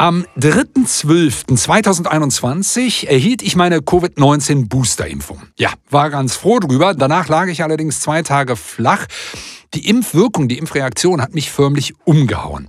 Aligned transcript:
Am 0.00 0.24
3.12.2021 0.38 3.08
erhielt 3.08 3.42
ich 3.42 3.56
meine 3.56 3.82
Covid-19-Booster-Impfung. 3.82 5.42
Ja, 5.56 5.72
war 5.90 6.10
ganz 6.10 6.36
froh 6.36 6.60
drüber. 6.60 6.94
Danach 6.94 7.26
lag 7.26 7.48
ich 7.48 7.64
allerdings 7.64 7.98
zwei 7.98 8.22
Tage 8.22 8.54
flach. 8.54 9.06
Die 9.74 9.88
Impfwirkung, 9.88 10.46
die 10.46 10.58
Impfreaktion 10.58 11.20
hat 11.20 11.34
mich 11.34 11.50
förmlich 11.50 11.94
umgehauen. 12.04 12.68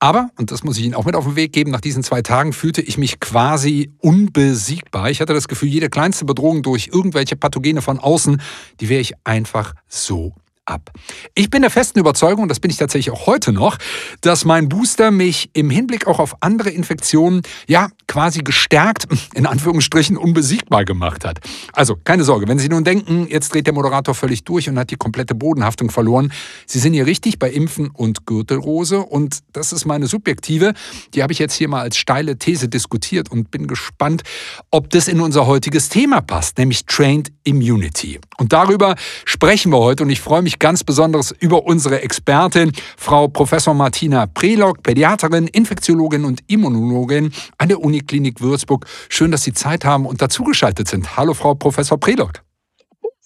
Aber, 0.00 0.30
und 0.36 0.50
das 0.50 0.64
muss 0.64 0.78
ich 0.78 0.84
Ihnen 0.84 0.94
auch 0.94 1.04
mit 1.04 1.14
auf 1.14 1.26
den 1.26 1.36
Weg 1.36 1.52
geben, 1.52 1.70
nach 1.70 1.80
diesen 1.80 2.02
zwei 2.02 2.22
Tagen 2.22 2.52
fühlte 2.52 2.82
ich 2.82 2.98
mich 2.98 3.20
quasi 3.20 3.92
unbesiegbar. 3.98 5.10
Ich 5.10 5.20
hatte 5.20 5.34
das 5.34 5.46
Gefühl, 5.46 5.68
jede 5.68 5.88
kleinste 5.88 6.24
Bedrohung 6.24 6.64
durch 6.64 6.90
irgendwelche 6.92 7.36
Pathogene 7.36 7.82
von 7.82 8.00
außen, 8.00 8.42
die 8.80 8.88
wäre 8.88 9.00
ich 9.00 9.12
einfach 9.22 9.74
so 9.86 10.34
ab. 10.68 10.90
Ich 11.34 11.50
bin 11.50 11.62
der 11.62 11.70
festen 11.70 11.98
Überzeugung, 11.98 12.48
das 12.48 12.60
bin 12.60 12.70
ich 12.70 12.76
tatsächlich 12.76 13.12
auch 13.12 13.26
heute 13.26 13.52
noch, 13.52 13.78
dass 14.20 14.44
mein 14.44 14.68
Booster 14.68 15.10
mich 15.10 15.50
im 15.54 15.70
Hinblick 15.70 16.06
auch 16.06 16.18
auf 16.18 16.36
andere 16.40 16.70
Infektionen 16.70 17.42
ja 17.66 17.88
quasi 18.06 18.40
gestärkt, 18.40 19.06
in 19.34 19.46
Anführungsstrichen 19.46 20.16
unbesiegbar 20.16 20.84
gemacht 20.84 21.24
hat. 21.24 21.38
Also 21.72 21.96
keine 21.96 22.24
Sorge, 22.24 22.48
wenn 22.48 22.58
Sie 22.58 22.68
nun 22.68 22.84
denken, 22.84 23.26
jetzt 23.28 23.52
dreht 23.54 23.66
der 23.66 23.74
Moderator 23.74 24.14
völlig 24.14 24.44
durch 24.44 24.68
und 24.68 24.78
hat 24.78 24.90
die 24.90 24.96
komplette 24.96 25.34
Bodenhaftung 25.34 25.90
verloren, 25.90 26.32
Sie 26.66 26.78
sind 26.78 26.92
hier 26.92 27.06
richtig 27.06 27.38
bei 27.38 27.50
Impfen 27.50 27.90
und 27.90 28.26
Gürtelrose 28.26 29.00
und 29.00 29.38
das 29.52 29.72
ist 29.72 29.84
meine 29.84 30.06
subjektive, 30.06 30.74
die 31.14 31.22
habe 31.22 31.32
ich 31.32 31.38
jetzt 31.38 31.54
hier 31.54 31.68
mal 31.68 31.80
als 31.80 31.96
steile 31.96 32.38
These 32.38 32.68
diskutiert 32.68 33.30
und 33.30 33.50
bin 33.50 33.66
gespannt, 33.66 34.22
ob 34.70 34.90
das 34.90 35.08
in 35.08 35.20
unser 35.20 35.46
heutiges 35.46 35.88
Thema 35.88 36.20
passt, 36.20 36.58
nämlich 36.58 36.86
Trained 36.86 37.32
Immunity. 37.44 38.20
Und 38.38 38.52
darüber 38.52 38.96
sprechen 39.24 39.72
wir 39.72 39.78
heute 39.78 40.02
und 40.02 40.10
ich 40.10 40.20
freue 40.20 40.42
mich 40.42 40.57
ganz 40.58 40.84
besonders 40.84 41.32
über 41.32 41.64
unsere 41.64 42.02
Expertin, 42.02 42.72
Frau 42.96 43.28
Professor 43.28 43.74
Martina 43.74 44.26
Prelock, 44.26 44.82
Pädiaterin, 44.82 45.46
Infektiologin 45.48 46.24
und 46.24 46.40
Immunologin 46.46 47.32
an 47.58 47.68
der 47.68 47.80
Uniklinik 47.80 48.40
Würzburg. 48.40 48.86
Schön, 49.08 49.30
dass 49.30 49.42
Sie 49.42 49.52
Zeit 49.52 49.84
haben 49.84 50.06
und 50.06 50.22
dazugeschaltet 50.22 50.88
sind. 50.88 51.16
Hallo, 51.16 51.34
Frau 51.34 51.54
Professor 51.54 51.98
Prelock. 51.98 52.42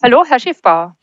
Hallo, 0.03 0.25
Herr 0.27 0.41
Schiffbauer. 0.41 0.97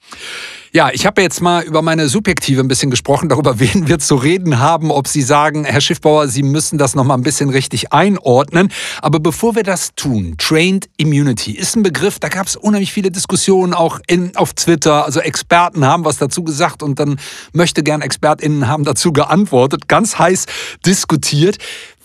Ja, 0.71 0.91
ich 0.93 1.07
habe 1.07 1.23
jetzt 1.23 1.41
mal 1.41 1.63
über 1.63 1.81
meine 1.81 2.07
Subjektive 2.09 2.61
ein 2.61 2.67
bisschen 2.67 2.91
gesprochen, 2.91 3.27
darüber, 3.27 3.59
wen 3.59 3.87
wir 3.87 3.97
zu 3.97 4.15
reden 4.15 4.59
haben, 4.59 4.91
ob 4.91 5.07
Sie 5.07 5.23
sagen, 5.23 5.65
Herr 5.65 5.81
Schiffbauer, 5.81 6.27
Sie 6.27 6.43
müssen 6.43 6.77
das 6.77 6.93
nochmal 6.93 7.17
ein 7.17 7.23
bisschen 7.23 7.49
richtig 7.49 7.91
einordnen. 7.91 8.71
Aber 9.01 9.19
bevor 9.19 9.55
wir 9.55 9.63
das 9.63 9.95
tun, 9.95 10.35
Trained 10.37 10.87
Immunity 10.97 11.53
ist 11.53 11.75
ein 11.75 11.81
Begriff, 11.81 12.19
da 12.19 12.29
gab 12.29 12.45
es 12.45 12.55
unheimlich 12.55 12.93
viele 12.93 13.09
Diskussionen, 13.09 13.73
auch 13.73 13.99
in, 14.05 14.35
auf 14.35 14.53
Twitter. 14.53 15.05
Also 15.05 15.21
Experten 15.21 15.85
haben 15.85 16.05
was 16.05 16.17
dazu 16.17 16.43
gesagt 16.43 16.83
und 16.83 16.99
dann 16.99 17.19
möchte 17.51 17.81
gern 17.81 18.01
ExpertInnen 18.01 18.67
haben 18.67 18.83
dazu 18.83 19.11
geantwortet, 19.11 19.87
ganz 19.87 20.19
heiß 20.19 20.45
diskutiert. 20.85 21.57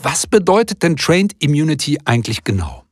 Was 0.02 0.26
bedeutet 0.26 0.82
denn 0.82 0.96
Trained 0.96 1.34
Immunity 1.38 1.98
eigentlich 2.06 2.44
genau? 2.44 2.83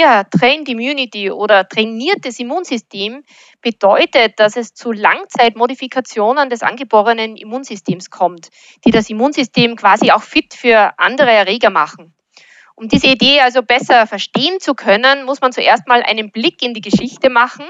Ja, 0.00 0.24
Trained 0.24 0.66
Immunity 0.70 1.30
oder 1.30 1.68
trainiertes 1.68 2.38
Immunsystem 2.40 3.22
bedeutet, 3.60 4.40
dass 4.40 4.56
es 4.56 4.72
zu 4.72 4.92
Langzeitmodifikationen 4.92 6.48
des 6.48 6.62
angeborenen 6.62 7.36
Immunsystems 7.36 8.08
kommt, 8.08 8.48
die 8.86 8.92
das 8.92 9.10
Immunsystem 9.10 9.76
quasi 9.76 10.10
auch 10.10 10.22
fit 10.22 10.54
für 10.54 10.98
andere 10.98 11.30
Erreger 11.30 11.68
machen. 11.68 12.14
Um 12.76 12.88
diese 12.88 13.08
Idee 13.08 13.40
also 13.40 13.62
besser 13.62 14.06
verstehen 14.06 14.58
zu 14.58 14.72
können, 14.72 15.26
muss 15.26 15.42
man 15.42 15.52
zuerst 15.52 15.86
mal 15.86 16.02
einen 16.02 16.32
Blick 16.32 16.62
in 16.62 16.72
die 16.72 16.80
Geschichte 16.80 17.28
machen 17.28 17.66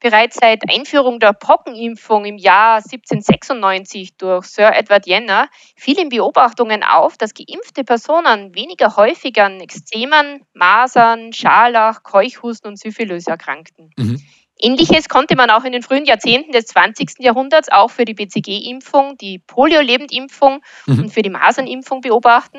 Bereits 0.00 0.36
seit 0.40 0.62
Einführung 0.70 1.18
der 1.18 1.32
Pockenimpfung 1.32 2.24
im 2.24 2.38
Jahr 2.38 2.76
1796 2.76 4.16
durch 4.16 4.46
Sir 4.46 4.72
Edward 4.74 5.06
Jenner 5.06 5.48
fielen 5.76 6.08
Beobachtungen 6.08 6.84
auf, 6.84 7.16
dass 7.16 7.34
geimpfte 7.34 7.82
Personen 7.82 8.54
weniger 8.54 8.96
häufig 8.96 9.40
an 9.40 9.60
Ekzemen, 9.60 10.44
Masern, 10.54 11.32
Scharlach, 11.32 12.04
Keuchhusten 12.04 12.70
und 12.70 12.78
Syphilis 12.78 13.26
erkrankten. 13.26 13.90
Mhm. 13.96 14.22
Ähnliches 14.60 15.08
konnte 15.08 15.36
man 15.36 15.50
auch 15.50 15.64
in 15.64 15.72
den 15.72 15.82
frühen 15.82 16.04
Jahrzehnten 16.04 16.52
des 16.52 16.66
20. 16.66 17.20
Jahrhunderts 17.20 17.70
auch 17.70 17.90
für 17.90 18.04
die 18.04 18.14
BCG-Impfung, 18.14 19.16
die 19.16 19.38
Polio-Lebendimpfung 19.38 20.62
mhm. 20.86 20.98
und 20.98 21.10
für 21.12 21.22
die 21.22 21.30
Masernimpfung 21.30 22.00
beobachten. 22.00 22.58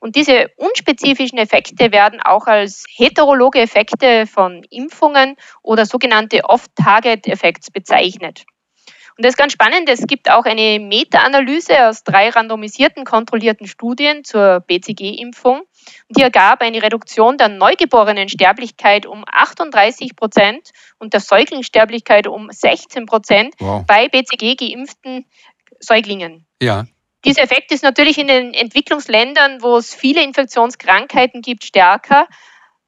Und 0.00 0.16
diese 0.16 0.48
unspezifischen 0.56 1.38
Effekte 1.38 1.92
werden 1.92 2.20
auch 2.20 2.46
als 2.46 2.84
heterologe 2.94 3.60
Effekte 3.60 4.26
von 4.26 4.62
Impfungen 4.70 5.36
oder 5.62 5.84
sogenannte 5.86 6.44
Off-Target-Effekte 6.44 7.70
bezeichnet. 7.72 8.44
Und 9.16 9.24
das 9.24 9.34
ist 9.34 9.36
ganz 9.36 9.52
spannend. 9.52 9.88
Es 9.88 10.06
gibt 10.06 10.28
auch 10.28 10.44
eine 10.44 10.80
Meta-Analyse 10.80 11.88
aus 11.88 12.02
drei 12.02 12.30
randomisierten 12.30 13.04
kontrollierten 13.04 13.68
Studien 13.68 14.24
zur 14.24 14.60
BCG-Impfung. 14.60 15.62
Die 16.08 16.22
ergab 16.22 16.62
eine 16.62 16.82
Reduktion 16.82 17.38
der 17.38 17.48
neugeborenen 17.48 18.28
Sterblichkeit 18.28 19.06
um 19.06 19.24
38 19.26 20.16
Prozent 20.16 20.70
und 20.98 21.12
der 21.12 21.20
Säuglingssterblichkeit 21.20 22.26
um 22.26 22.50
16 22.50 23.06
Prozent 23.06 23.54
wow. 23.60 23.84
bei 23.86 24.08
BCG-geimpften 24.08 25.26
Säuglingen. 25.78 26.46
Ja. 26.60 26.86
Dieser 27.24 27.42
Effekt 27.42 27.70
ist 27.70 27.84
natürlich 27.84 28.18
in 28.18 28.26
den 28.26 28.52
Entwicklungsländern, 28.52 29.62
wo 29.62 29.76
es 29.76 29.94
viele 29.94 30.22
Infektionskrankheiten 30.22 31.40
gibt, 31.40 31.64
stärker 31.64 32.26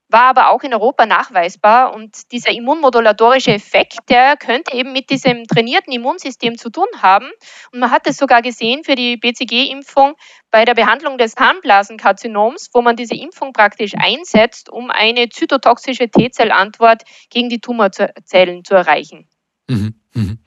war 0.08 0.22
aber 0.22 0.50
auch 0.50 0.62
in 0.62 0.72
Europa 0.72 1.06
nachweisbar. 1.06 1.94
Und 1.94 2.32
dieser 2.32 2.52
immunmodulatorische 2.52 3.52
Effekt, 3.52 3.98
der 4.08 4.36
könnte 4.36 4.74
eben 4.74 4.92
mit 4.92 5.10
diesem 5.10 5.44
trainierten 5.44 5.92
Immunsystem 5.92 6.56
zu 6.56 6.70
tun 6.70 6.86
haben. 7.00 7.26
Und 7.72 7.80
man 7.80 7.90
hat 7.90 8.06
es 8.06 8.16
sogar 8.16 8.42
gesehen 8.42 8.84
für 8.84 8.94
die 8.94 9.16
BCG-Impfung 9.16 10.14
bei 10.50 10.64
der 10.64 10.74
Behandlung 10.74 11.18
des 11.18 11.34
Harnblasenkarzinoms, 11.36 12.70
wo 12.72 12.82
man 12.82 12.96
diese 12.96 13.14
Impfung 13.14 13.52
praktisch 13.52 13.94
einsetzt, 13.96 14.68
um 14.70 14.90
eine 14.90 15.28
zytotoxische 15.28 16.08
T-Zellantwort 16.08 17.02
gegen 17.30 17.48
die 17.48 17.60
Tumorzellen 17.60 18.64
zu 18.64 18.74
erreichen. 18.74 19.28
Mhm. 19.68 20.00
Mhm. 20.16 20.38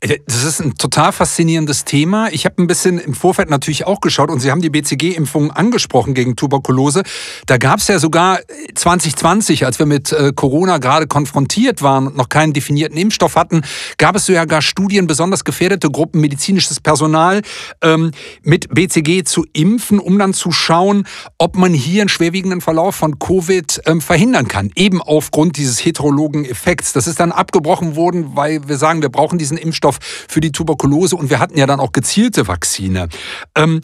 Äh, 0.00 0.18
das 0.26 0.44
ist 0.44 0.60
ein 0.60 0.74
total 0.74 1.12
faszinierendes 1.12 1.84
Thema. 1.84 2.28
Ich 2.32 2.44
habe 2.44 2.60
ein 2.60 2.66
bisschen 2.66 2.98
im 2.98 3.14
Vorfeld 3.14 3.50
natürlich 3.50 3.86
auch 3.86 4.00
geschaut 4.00 4.30
und 4.30 4.40
Sie 4.40 4.50
haben 4.50 4.60
die 4.60 4.70
BCG-Impfung 4.70 5.50
angesprochen 5.50 6.14
gegen 6.14 6.36
Tuberkulose. 6.36 7.02
Da 7.46 7.56
gab 7.56 7.78
es 7.78 7.88
ja 7.88 7.98
sogar 7.98 8.40
2020, 8.74 9.64
als 9.64 9.78
wir 9.78 9.86
mit 9.86 10.12
äh, 10.12 10.32
Corona 10.34 10.78
gerade 10.78 11.06
konfrontiert 11.06 11.82
waren 11.82 12.08
und 12.08 12.16
noch 12.16 12.28
keinen 12.28 12.52
definierten 12.52 12.96
Impfstoff 12.96 13.36
hatten, 13.36 13.62
gab 13.98 14.16
es 14.16 14.26
sogar 14.26 14.62
Studien, 14.62 15.06
besonders 15.06 15.44
gefährdete 15.44 15.90
Gruppen, 15.90 16.20
medizinisches 16.20 16.80
Personal 16.80 17.42
ähm, 17.82 18.10
mit 18.42 18.68
BCG 18.74 19.24
zu 19.24 19.46
impfen, 19.52 19.98
um 19.98 20.18
dann 20.18 20.34
zu 20.34 20.50
schauen, 20.52 21.06
ob 21.38 21.56
man 21.56 21.72
hier 21.72 22.02
einen 22.02 22.08
schwerwiegenden 22.08 22.60
Verlauf 22.60 22.96
von 22.96 23.18
Covid 23.18 23.82
ähm, 23.86 24.00
verhindern 24.00 24.48
kann. 24.48 24.70
Eben 24.74 25.00
aufgrund 25.00 25.56
dieses 25.56 25.84
heterologen 25.84 26.44
Effekts. 26.44 26.92
Das 26.92 27.06
ist 27.06 27.20
dann 27.20 27.32
abgebrochen 27.32 27.96
worden, 27.96 28.34
weil 28.34 28.68
wir 28.68 28.76
sagen, 28.76 29.02
wir 29.02 29.11
brauchen 29.12 29.38
diesen 29.38 29.56
Impfstoff 29.56 29.98
für 30.02 30.40
die 30.40 30.52
Tuberkulose 30.52 31.16
und 31.16 31.30
wir 31.30 31.38
hatten 31.38 31.56
ja 31.56 31.66
dann 31.66 31.80
auch 31.80 31.92
gezielte 31.92 32.48
Vakzine. 32.48 33.08
Ähm, 33.54 33.80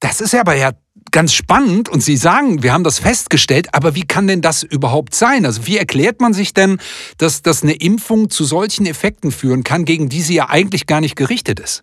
das 0.00 0.20
ist 0.20 0.34
aber 0.34 0.54
ja 0.54 0.72
ganz 1.10 1.32
spannend 1.32 1.88
und 1.88 2.02
Sie 2.02 2.16
sagen, 2.16 2.62
wir 2.62 2.72
haben 2.72 2.84
das 2.84 2.98
festgestellt, 2.98 3.68
aber 3.72 3.94
wie 3.94 4.04
kann 4.04 4.26
denn 4.26 4.42
das 4.42 4.62
überhaupt 4.62 5.14
sein? 5.14 5.46
Also 5.46 5.66
wie 5.66 5.76
erklärt 5.76 6.20
man 6.20 6.32
sich 6.32 6.54
denn, 6.54 6.78
dass, 7.16 7.42
dass 7.42 7.62
eine 7.62 7.74
Impfung 7.74 8.30
zu 8.30 8.44
solchen 8.44 8.86
Effekten 8.86 9.32
führen 9.32 9.64
kann, 9.64 9.84
gegen 9.84 10.08
die 10.08 10.22
sie 10.22 10.34
ja 10.34 10.48
eigentlich 10.48 10.86
gar 10.86 11.00
nicht 11.00 11.16
gerichtet 11.16 11.60
ist? 11.60 11.82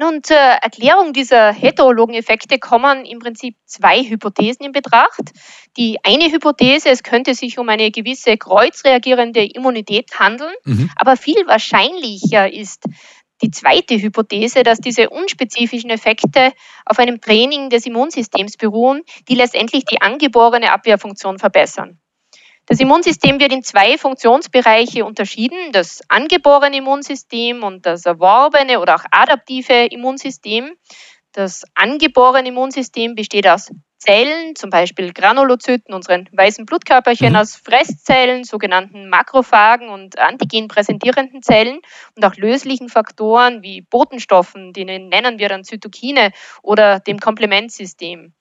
Nun, 0.00 0.22
zur 0.22 0.38
Erklärung 0.38 1.12
dieser 1.12 1.52
heterologen 1.52 2.14
Effekte 2.14 2.58
kommen 2.58 3.04
im 3.04 3.18
Prinzip 3.18 3.56
zwei 3.66 4.02
Hypothesen 4.02 4.64
in 4.64 4.72
Betracht. 4.72 5.30
Die 5.76 5.98
eine 6.02 6.32
Hypothese, 6.32 6.88
es 6.88 7.02
könnte 7.02 7.34
sich 7.34 7.58
um 7.58 7.68
eine 7.68 7.90
gewisse 7.90 8.38
kreuzreagierende 8.38 9.44
Immunität 9.44 10.18
handeln, 10.18 10.54
mhm. 10.64 10.90
aber 10.96 11.18
viel 11.18 11.46
wahrscheinlicher 11.46 12.50
ist 12.50 12.86
die 13.42 13.50
zweite 13.50 14.00
Hypothese, 14.00 14.62
dass 14.62 14.78
diese 14.78 15.10
unspezifischen 15.10 15.90
Effekte 15.90 16.52
auf 16.86 16.98
einem 16.98 17.20
Training 17.20 17.68
des 17.68 17.84
Immunsystems 17.84 18.56
beruhen, 18.56 19.02
die 19.28 19.34
letztendlich 19.34 19.84
die 19.84 20.00
angeborene 20.00 20.72
Abwehrfunktion 20.72 21.38
verbessern. 21.38 22.00
Das 22.70 22.78
Immunsystem 22.78 23.40
wird 23.40 23.52
in 23.52 23.64
zwei 23.64 23.98
Funktionsbereiche 23.98 25.04
unterschieden, 25.04 25.72
das 25.72 26.02
angeborene 26.06 26.76
Immunsystem 26.76 27.64
und 27.64 27.84
das 27.84 28.06
erworbene 28.06 28.78
oder 28.78 28.94
auch 28.94 29.04
adaptive 29.10 29.86
Immunsystem. 29.86 30.76
Das 31.32 31.64
angeborene 31.74 32.50
Immunsystem 32.50 33.16
besteht 33.16 33.48
aus 33.48 33.72
Zellen, 33.98 34.54
zum 34.54 34.70
Beispiel 34.70 35.12
Granulozyten, 35.12 35.92
unseren 35.92 36.28
weißen 36.30 36.64
Blutkörperchen, 36.64 37.30
mhm. 37.30 37.38
aus 37.40 37.56
Fresszellen, 37.56 38.44
sogenannten 38.44 39.08
Makrophagen 39.08 39.88
und 39.88 40.20
antigenpräsentierenden 40.20 41.42
Zellen 41.42 41.80
und 42.14 42.24
auch 42.24 42.36
löslichen 42.36 42.88
Faktoren 42.88 43.64
wie 43.64 43.80
Botenstoffen, 43.80 44.72
die 44.72 44.84
nennen 44.84 45.40
wir 45.40 45.48
dann 45.48 45.64
Zytokine 45.64 46.30
oder 46.62 47.00
dem 47.00 47.18
Komplementsystem. 47.18 48.32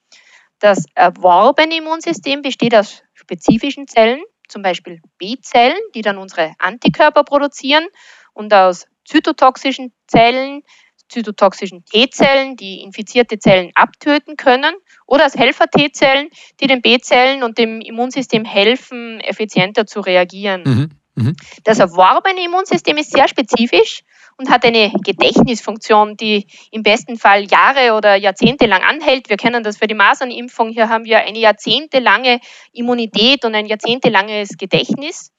Das 0.59 0.85
erworbene 0.93 1.77
Immunsystem 1.77 2.41
besteht 2.41 2.75
aus 2.75 3.01
spezifischen 3.19 3.88
Zellen, 3.88 4.21
zum 4.48 4.62
Beispiel 4.62 5.01
B-Zellen, 5.18 5.77
die 5.94 6.01
dann 6.01 6.18
unsere 6.18 6.54
Antikörper 6.57 7.24
produzieren 7.24 7.86
und 8.33 8.54
aus 8.54 8.88
zytotoxischen 9.06 9.94
Zellen, 10.07 10.63
zytotoxischen 11.10 11.83
T-Zellen, 11.86 12.56
die 12.56 12.81
infizierte 12.81 13.39
Zellen 13.39 13.71
abtöten 13.75 14.38
können, 14.38 14.75
oder 15.06 15.24
als 15.24 15.36
Helfer-T-Zellen, 15.36 16.30
die 16.60 16.68
den 16.68 16.81
B-Zellen 16.81 17.44
und 17.44 17.57
dem 17.57 17.81
Immunsystem 17.81 18.45
helfen, 18.45 19.19
effizienter 19.19 19.86
zu 19.86 20.00
reagieren. 20.01 20.63
Mhm. 20.63 20.99
Mhm. 21.19 21.36
Das 21.63 21.80
erworbene 21.80 22.44
Immunsystem 22.44 22.98
ist 22.98 23.12
sehr 23.12 23.27
spezifisch 23.27 24.01
und 24.38 24.50
hat 24.50 24.63
eine 24.63 24.92
Gedächtnisfunktion, 25.04 26.16
die 26.16 26.48
im 26.71 26.81
besten 26.81 27.18
Fall 27.18 27.44
Jahre 27.51 27.94
oder 27.94 28.16
Jahrzehnte 28.16 28.68
lang 28.68 28.83
anhält. 28.83 29.30
Wir 29.30 29.36
kennen 29.36 29.63
das 29.63 29.77
für 29.77 29.88
die 29.88 29.95
Masernimpfung. 29.95 30.69
Hier 30.69 30.88
haben 30.88 31.04
wir 31.04 31.19
eine 31.19 31.39
jahrzehntelange 31.39 32.39
Immunität 32.71 33.44
und 33.44 33.54
ein 33.54 33.66
jahrzehntelanges 33.66 34.57
Gedächtnis. 34.57 35.31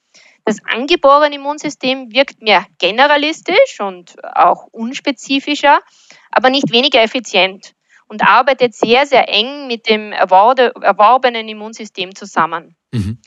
Das 0.45 0.57
angeborene 0.63 1.35
Immunsystem 1.35 2.11
wirkt 2.11 2.41
mehr 2.41 2.65
generalistisch 2.79 3.79
und 3.79 4.15
auch 4.23 4.67
unspezifischer, 4.71 5.79
aber 6.31 6.49
nicht 6.49 6.71
weniger 6.71 7.01
effizient 7.01 7.73
und 8.07 8.23
arbeitet 8.23 8.75
sehr, 8.75 9.05
sehr 9.05 9.29
eng 9.29 9.67
mit 9.67 9.87
dem 9.87 10.11
erworbenen 10.11 11.47
Immunsystem 11.47 12.13
zusammen. 12.13 12.75
Mhm. 12.91 13.19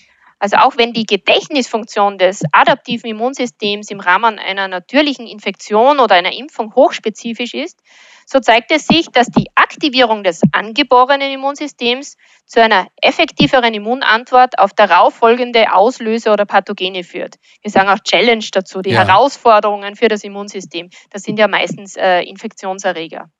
Also 0.45 0.59
auch 0.59 0.77
wenn 0.77 0.93
die 0.93 1.07
Gedächtnisfunktion 1.07 2.19
des 2.19 2.43
adaptiven 2.53 3.09
Immunsystems 3.09 3.91
im 3.91 4.01
Rahmen 4.01 4.39
einer 4.39 4.69
natürlichen 4.69 5.27
Infektion 5.27 6.01
oder 6.01 6.17
einer 6.17 6.35
Impfung 6.35 6.75
hochspezifisch 6.75 7.55
ist, 7.55 7.81
so 8.27 8.41
zeigt 8.41 8.71
es 8.71 8.87
sich, 8.87 9.07
dass 9.07 9.29
die 9.29 9.47
Aktivierung 9.55 10.23
des 10.23 10.43
angeborenen 10.53 11.33
Immunsystems 11.33 12.19
zu 12.45 12.61
einer 12.61 12.89
effektiveren 13.01 13.73
Immunantwort 13.73 14.59
auf 14.59 14.75
darauf 14.75 15.15
folgende 15.15 15.73
Auslöser 15.73 16.35
oder 16.35 16.45
Pathogene 16.45 17.05
führt. 17.05 17.37
Wir 17.63 17.71
sagen 17.71 17.89
auch 17.89 18.01
Challenge 18.01 18.45
dazu, 18.53 18.83
die 18.83 18.91
ja. 18.91 19.07
Herausforderungen 19.07 19.97
für 19.97 20.09
das 20.09 20.25
Immunsystem. 20.25 20.91
Das 21.09 21.23
sind 21.23 21.39
ja 21.39 21.49
meistens 21.49 21.97
äh, 21.97 22.21
Infektionserreger. 22.21 23.31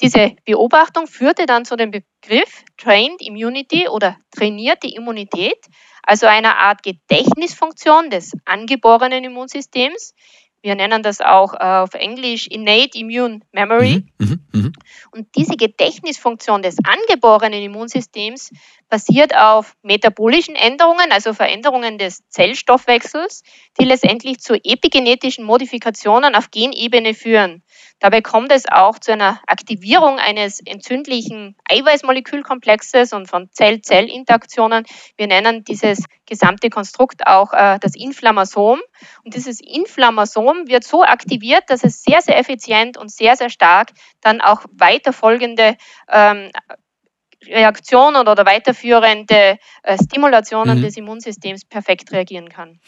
Diese 0.00 0.36
Beobachtung 0.46 1.06
führte 1.06 1.44
dann 1.44 1.66
zu 1.66 1.76
dem 1.76 1.90
Begriff 1.90 2.64
Trained 2.78 3.20
Immunity 3.20 3.88
oder 3.88 4.16
trainierte 4.30 4.88
Immunität, 4.88 5.58
also 6.02 6.26
einer 6.26 6.56
Art 6.58 6.82
Gedächtnisfunktion 6.82 8.10
des 8.10 8.32
angeborenen 8.44 9.24
Immunsystems, 9.24 10.14
wir 10.62 10.74
nennen 10.74 11.02
das 11.02 11.20
auch 11.22 11.54
äh, 11.54 11.64
auf 11.64 11.94
Englisch 11.94 12.46
Innate 12.46 12.98
Immune 12.98 13.40
Memory. 13.52 14.04
Mhm, 14.18 14.44
mh, 14.52 14.60
mh. 14.60 14.72
Und 15.10 15.28
diese 15.34 15.56
Gedächtnisfunktion 15.56 16.62
des 16.62 16.76
angeborenen 16.84 17.62
Immunsystems 17.62 18.50
basiert 18.90 19.34
auf 19.34 19.74
metabolischen 19.82 20.56
Änderungen, 20.56 21.12
also 21.12 21.32
Veränderungen 21.32 21.96
des 21.96 22.28
Zellstoffwechsels, 22.28 23.42
die 23.80 23.86
letztendlich 23.86 24.40
zu 24.40 24.54
epigenetischen 24.54 25.44
Modifikationen 25.44 26.34
auf 26.34 26.50
Genebene 26.50 27.14
führen. 27.14 27.62
Dabei 27.98 28.20
kommt 28.22 28.50
es 28.52 28.64
auch 28.66 28.98
zu 28.98 29.12
einer 29.12 29.40
Aktivierung 29.46 30.18
eines 30.18 30.60
entzündlichen 30.60 31.56
Eiweißmolekülkomplexes 31.68 33.12
und 33.12 33.28
von 33.28 33.50
Zell-Zell-Interaktionen. 33.52 34.84
Wir 35.16 35.26
nennen 35.26 35.64
dieses 35.64 36.04
gesamte 36.26 36.70
Konstrukt 36.70 37.26
auch 37.26 37.52
äh, 37.52 37.78
das 37.78 37.94
Inflammasom. 37.94 38.80
Und 39.24 39.34
dieses 39.34 39.60
Inflammasom 39.60 40.68
wird 40.68 40.84
so 40.84 41.02
aktiviert, 41.02 41.64
dass 41.68 41.84
es 41.84 42.02
sehr, 42.02 42.22
sehr 42.22 42.38
effizient 42.38 42.96
und 42.96 43.10
sehr, 43.10 43.36
sehr 43.36 43.50
stark 43.50 43.90
dann 44.20 44.40
auch 44.40 44.64
weiterfolgende 44.72 45.76
ähm, 46.08 46.50
Reaktionen 47.46 48.28
oder 48.28 48.44
weiterführende 48.44 49.58
äh, 49.82 49.98
Stimulationen 50.02 50.78
mhm. 50.78 50.82
des 50.82 50.96
Immunsystems 50.96 51.64
perfekt 51.64 52.12
reagieren 52.12 52.48
kann. 52.48 52.80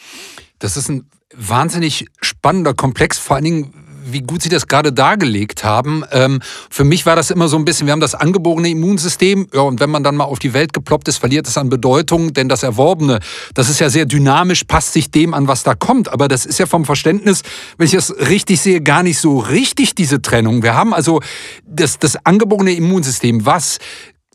Das 0.59 0.77
ist 0.77 0.89
ein 0.89 1.09
wahnsinnig 1.33 2.05
spannender 2.21 2.73
Komplex, 2.73 3.17
vor 3.17 3.35
allen 3.35 3.45
Dingen 3.45 3.83
wie 4.05 4.21
gut 4.21 4.41
Sie 4.41 4.49
das 4.49 4.67
gerade 4.67 4.91
dargelegt 4.91 5.63
haben. 5.63 6.03
Ähm, 6.11 6.41
für 6.69 6.83
mich 6.83 7.05
war 7.05 7.15
das 7.15 7.31
immer 7.31 7.47
so 7.47 7.57
ein 7.57 7.65
bisschen, 7.65 7.87
wir 7.87 7.91
haben 7.91 7.99
das 7.99 8.15
angeborene 8.15 8.69
Immunsystem, 8.69 9.47
ja, 9.53 9.61
und 9.61 9.79
wenn 9.79 9.89
man 9.89 10.03
dann 10.03 10.15
mal 10.15 10.25
auf 10.25 10.39
die 10.39 10.53
Welt 10.53 10.73
geploppt 10.73 11.07
ist, 11.07 11.17
verliert 11.17 11.47
es 11.47 11.57
an 11.57 11.69
Bedeutung, 11.69 12.33
denn 12.33 12.49
das 12.49 12.63
Erworbene, 12.63 13.19
das 13.53 13.69
ist 13.69 13.79
ja 13.79 13.89
sehr 13.89 14.05
dynamisch, 14.05 14.63
passt 14.65 14.93
sich 14.93 15.11
dem 15.11 15.33
an, 15.33 15.47
was 15.47 15.63
da 15.63 15.75
kommt. 15.75 16.11
Aber 16.11 16.27
das 16.27 16.45
ist 16.45 16.59
ja 16.59 16.65
vom 16.65 16.85
Verständnis, 16.85 17.43
wenn 17.77 17.85
ich 17.85 17.93
das 17.93 18.13
richtig 18.17 18.61
sehe, 18.61 18.81
gar 18.81 19.03
nicht 19.03 19.19
so 19.19 19.39
richtig, 19.39 19.95
diese 19.95 20.21
Trennung. 20.21 20.63
Wir 20.63 20.73
haben 20.73 20.93
also 20.93 21.21
das, 21.65 21.99
das 21.99 22.25
angeborene 22.25 22.73
Immunsystem, 22.73 23.45
was 23.45 23.79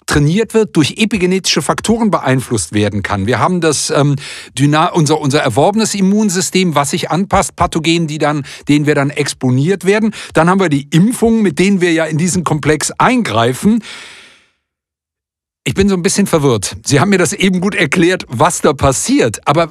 trainiert 0.09 0.55
wird, 0.55 0.75
durch 0.77 0.95
epigenetische 0.97 1.63
Faktoren 1.63 2.11
beeinflusst 2.11 2.73
werden 2.73 3.03
kann. 3.03 3.27
Wir 3.27 3.39
haben 3.39 3.61
das 3.61 3.91
ähm, 3.91 4.17
unser, 4.93 5.21
unser 5.21 5.41
erworbenes 5.41 5.95
Immunsystem, 5.95 6.75
was 6.75 6.91
sich 6.91 7.11
anpasst, 7.11 7.55
Pathogenen, 7.55 8.09
die 8.09 8.19
dann, 8.19 8.45
denen 8.69 8.87
wir 8.87 8.97
dann 8.97 9.11
exponiert 9.11 9.85
werden. 9.85 10.13
Dann 10.33 10.51
haben 10.51 10.61
wir 10.61 10.71
die 10.71 10.89
Impfungen, 10.91 11.43
mit 11.43 11.59
denen 11.59 11.81
wir 11.81 11.93
ja 11.93 12.07
in 12.07 12.19
diesen 12.19 12.43
Komplex 12.43 12.91
eingreifen. 12.99 13.85
Ich 15.65 15.75
bin 15.75 15.89
so 15.89 15.95
ein 15.95 16.03
bisschen 16.03 16.27
verwirrt. 16.27 16.77
Sie 16.85 16.99
haben 16.99 17.11
mir 17.11 17.19
das 17.19 17.35
eben 17.35 17.61
gut 17.61 17.75
erklärt, 17.75 18.25
was 18.29 18.63
da 18.63 18.73
passiert. 18.73 19.47
Aber 19.47 19.69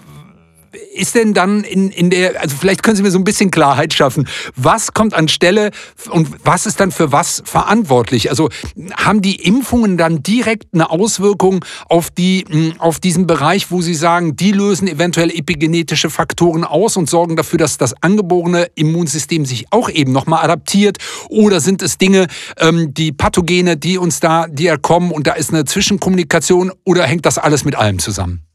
ist 0.95 1.15
denn 1.15 1.33
dann 1.33 1.63
in, 1.63 1.89
in 1.89 2.09
der, 2.09 2.39
also 2.41 2.55
vielleicht 2.57 2.83
können 2.83 2.95
Sie 2.95 3.03
mir 3.03 3.11
so 3.11 3.17
ein 3.17 3.23
bisschen 3.23 3.51
Klarheit 3.51 3.93
schaffen, 3.93 4.27
was 4.55 4.93
kommt 4.93 5.13
an 5.13 5.27
Stelle 5.27 5.71
und 6.09 6.29
was 6.43 6.65
ist 6.65 6.79
dann 6.79 6.91
für 6.91 7.11
was 7.11 7.41
verantwortlich? 7.45 8.29
Also 8.29 8.49
haben 8.95 9.21
die 9.21 9.35
Impfungen 9.35 9.97
dann 9.97 10.23
direkt 10.23 10.73
eine 10.73 10.89
Auswirkung 10.89 11.65
auf, 11.89 12.09
die, 12.09 12.45
hm, 12.49 12.75
auf 12.79 12.99
diesen 12.99 13.27
Bereich, 13.27 13.71
wo 13.71 13.81
Sie 13.81 13.95
sagen, 13.95 14.35
die 14.35 14.51
lösen 14.51 14.87
eventuell 14.87 15.31
epigenetische 15.31 16.09
Faktoren 16.09 16.63
aus 16.63 16.97
und 16.97 17.09
sorgen 17.09 17.35
dafür, 17.35 17.59
dass 17.59 17.77
das 17.77 17.93
angeborene 18.01 18.67
Immunsystem 18.75 19.45
sich 19.45 19.65
auch 19.71 19.89
eben 19.89 20.11
nochmal 20.11 20.43
adaptiert? 20.43 20.97
Oder 21.29 21.59
sind 21.59 21.81
es 21.81 21.97
Dinge, 21.97 22.27
ähm, 22.57 22.93
die 22.93 23.11
Pathogene, 23.11 23.77
die 23.77 23.97
uns 23.97 24.19
da, 24.19 24.47
die 24.47 24.67
kommen 24.81 25.11
und 25.11 25.27
da 25.27 25.33
ist 25.33 25.53
eine 25.53 25.65
Zwischenkommunikation 25.65 26.71
oder 26.83 27.03
hängt 27.03 27.25
das 27.25 27.37
alles 27.37 27.65
mit 27.65 27.75
allem 27.75 27.99
zusammen? 27.99 28.46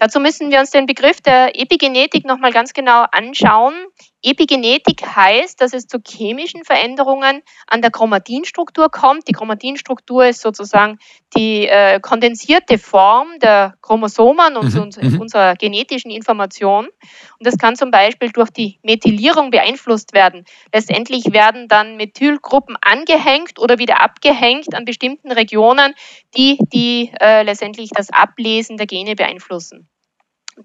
Dazu 0.00 0.18
müssen 0.18 0.50
wir 0.50 0.60
uns 0.60 0.70
den 0.70 0.86
Begriff 0.86 1.20
der 1.20 1.60
Epigenetik 1.60 2.24
nochmal 2.24 2.52
ganz 2.52 2.72
genau 2.72 3.04
anschauen. 3.12 3.74
Epigenetik 4.22 5.02
heißt, 5.14 5.60
dass 5.60 5.74
es 5.74 5.88
zu 5.88 5.98
chemischen 6.06 6.64
Veränderungen 6.64 7.42
an 7.66 7.82
der 7.82 7.90
Chromatinstruktur 7.90 8.90
kommt. 8.90 9.28
Die 9.28 9.32
Chromatinstruktur 9.32 10.24
ist 10.24 10.40
sozusagen 10.40 10.98
die 11.36 11.66
äh, 11.66 12.00
kondensierte 12.00 12.78
Form 12.78 13.38
der 13.42 13.74
Chromosomen 13.82 14.56
und 14.56 14.74
mhm. 14.74 14.80
unserer, 14.80 15.04
mhm. 15.04 15.20
unserer 15.20 15.54
genetischen 15.56 16.10
Information. 16.10 16.86
Und 16.86 17.46
das 17.46 17.58
kann 17.58 17.76
zum 17.76 17.90
Beispiel 17.90 18.30
durch 18.30 18.48
die 18.48 18.78
Methylierung 18.82 19.50
beeinflusst 19.50 20.14
werden. 20.14 20.46
Letztendlich 20.72 21.34
werden 21.34 21.68
dann 21.68 21.98
Methylgruppen 21.98 22.78
angehängt 22.80 23.58
oder 23.58 23.78
wieder 23.78 24.00
abgehängt 24.00 24.74
an 24.74 24.86
bestimmten 24.86 25.30
Regionen, 25.30 25.92
die, 26.34 26.58
die 26.72 27.12
äh, 27.20 27.42
letztendlich 27.42 27.90
das 27.90 28.08
Ablesen 28.10 28.78
der 28.78 28.86
Gene 28.86 29.14
beeinflussen. 29.14 29.90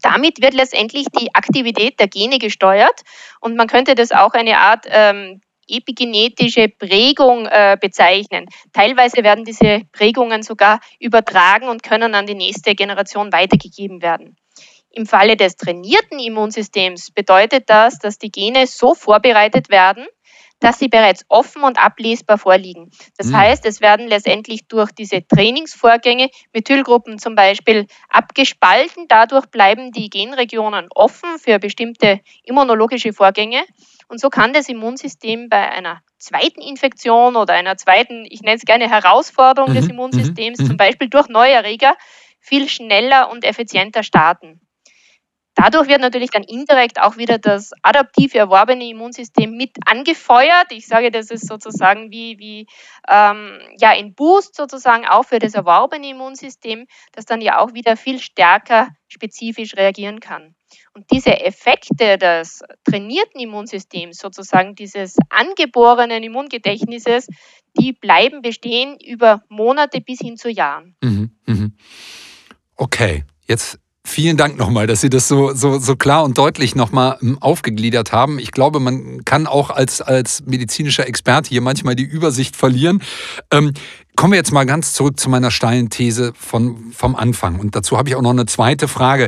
Damit 0.02 0.42
wird 0.42 0.54
letztendlich 0.54 1.08
die 1.18 1.34
Aktivität 1.34 2.00
der 2.00 2.08
Gene 2.08 2.40
gesteuert 2.40 3.02
und 3.40 3.56
man 3.56 3.68
könnte 3.68 3.96
das 3.96 4.12
auch 4.12 4.34
eine 4.34 4.58
Art 4.60 4.86
ähm, 4.88 5.42
epigenetische 5.68 6.70
Prägung 6.70 7.48
äh, 7.48 7.78
bezeichnen. 7.80 8.48
Teilweise 8.74 9.24
werden 9.24 9.46
diese 9.46 9.82
Prägungen 9.92 10.44
sogar 10.44 10.80
übertragen 11.00 11.68
und 11.68 11.84
können 11.84 12.14
an 12.16 12.28
die 12.28 12.36
nächste 12.36 12.76
Generation 12.76 13.32
weitergegeben 13.34 14.02
werden. 14.02 14.36
Im 14.92 15.06
Falle 15.06 15.36
des 15.36 15.58
trainierten 15.58 16.20
Immunsystems 16.20 17.12
bedeutet 17.12 17.70
das, 17.70 18.00
dass 18.00 18.18
die 18.18 18.32
Gene 18.32 18.66
so 18.66 18.94
vorbereitet 18.94 19.70
werden, 19.70 20.06
dass 20.60 20.80
sie 20.80 20.88
bereits 20.88 21.26
offen 21.28 21.64
und 21.64 21.78
ablesbar 21.78 22.38
vorliegen. 22.38 22.90
Das 23.18 23.28
mhm. 23.28 23.38
heißt, 23.38 23.66
es 23.66 23.82
werden 23.82 24.08
letztendlich 24.08 24.68
durch 24.68 24.92
diese 24.92 25.26
Trainingsvorgänge 25.28 26.30
Methylgruppen 26.54 27.20
zum 27.20 27.36
Beispiel 27.36 27.88
abgespalten. 28.10 29.06
Dadurch 29.08 29.46
bleiben 29.48 29.92
die 29.92 30.10
Genregionen 30.10 30.88
offen 30.94 31.38
für 31.40 31.60
bestimmte 31.60 32.22
immunologische 32.44 33.14
Vorgänge. 33.14 33.64
Und 34.08 34.20
so 34.20 34.30
kann 34.30 34.54
das 34.54 34.70
Immunsystem 34.70 35.50
bei 35.50 35.70
einer 35.70 36.02
zweiten 36.18 36.62
Infektion 36.62 37.36
oder 37.36 37.54
einer 37.54 37.78
zweiten, 37.78 38.26
ich 38.28 38.42
nenne 38.42 38.58
es 38.58 38.64
gerne 38.64 38.90
Herausforderung 38.90 39.72
mhm. 39.72 39.76
des 39.76 39.88
Immunsystems, 39.88 40.60
mhm. 40.60 40.68
zum 40.68 40.78
Beispiel 40.78 41.10
durch 41.10 41.28
Neuerreger, 41.28 41.96
viel 42.40 42.70
schneller 42.70 43.30
und 43.32 43.44
effizienter 43.44 44.04
starten. 44.04 44.62
Dadurch 45.56 45.88
wird 45.88 46.02
natürlich 46.02 46.32
dann 46.32 46.44
indirekt 46.44 47.02
auch 47.02 47.16
wieder 47.16 47.38
das 47.38 47.72
adaptive 47.82 48.38
erworbene 48.38 48.90
Immunsystem 48.90 49.56
mit 49.56 49.78
angefeuert. 49.86 50.68
Ich 50.72 50.86
sage, 50.86 51.12
das 51.12 51.32
ist 51.32 51.48
sozusagen 51.48 52.12
wie, 52.12 52.38
wie 52.38 52.68
ähm, 53.10 53.60
ja, 53.78 53.92
ein 53.92 54.14
Boost 54.14 54.56
sozusagen 54.56 55.06
auch 55.06 55.24
für 55.24 55.40
das 55.40 55.54
erworbene 55.54 56.10
Immunsystem, 56.10 56.88
das 57.14 57.26
dann 57.26 57.40
ja 57.40 57.60
auch 57.60 57.74
wieder 57.74 57.96
viel 57.96 58.20
stärker 58.20 58.90
spezifisch 59.08 59.78
reagieren 59.78 60.20
kann. 60.20 60.56
Und 60.94 61.06
diese 61.12 61.40
Effekte 61.40 62.18
des 62.18 62.62
trainierten 62.84 63.40
Immunsystems, 63.40 64.18
sozusagen 64.18 64.76
dieses 64.76 65.16
angeborenen 65.30 66.22
Immungedächtnisses, 66.22 67.28
die 67.78 67.94
bleiben 67.94 68.42
bestehen 68.42 68.98
über 69.00 69.42
Monate 69.48 70.02
bis 70.02 70.20
hin 70.20 70.36
zu 70.36 70.50
Jahren. 70.50 70.96
Mhm, 71.02 71.32
mh. 71.46 71.70
Okay, 72.76 73.24
jetzt 73.48 73.80
Vielen 74.08 74.38
Dank 74.38 74.58
nochmal, 74.60 74.86
dass 74.86 75.02
Sie 75.02 75.10
das 75.10 75.28
so, 75.28 75.54
so, 75.56 75.80
so 75.80 75.96
klar 75.96 76.24
und 76.24 76.38
deutlich 76.38 76.76
nochmal 76.76 77.18
hm, 77.20 77.40
aufgegliedert 77.42 78.12
haben. 78.12 78.38
Ich 78.38 78.52
glaube, 78.52 78.80
man 78.80 79.26
kann 79.26 79.48
auch 79.48 79.72
als, 79.72 80.00
als 80.00 80.44
medizinischer 80.46 81.08
Experte 81.08 81.50
hier 81.50 81.62
manchmal 81.62 81.96
die 81.96 82.04
Übersicht 82.04 82.56
verlieren. 82.56 83.02
Ähm, 83.50 83.74
kommen 84.16 84.34
wir 84.34 84.38
jetzt 84.38 84.52
mal 84.52 84.66
ganz 84.66 84.94
zurück 84.94 85.20
zu 85.20 85.28
meiner 85.32 85.50
steilen 85.50 85.90
These 85.90 86.34
von, 86.38 86.92
vom 86.96 87.16
Anfang. 87.16 87.60
Und 87.60 87.76
dazu 87.76 87.98
habe 87.98 88.08
ich 88.08 88.16
auch 88.16 88.22
noch 88.22 88.30
eine 88.30 88.46
zweite 88.46 88.88
Frage. 88.88 89.28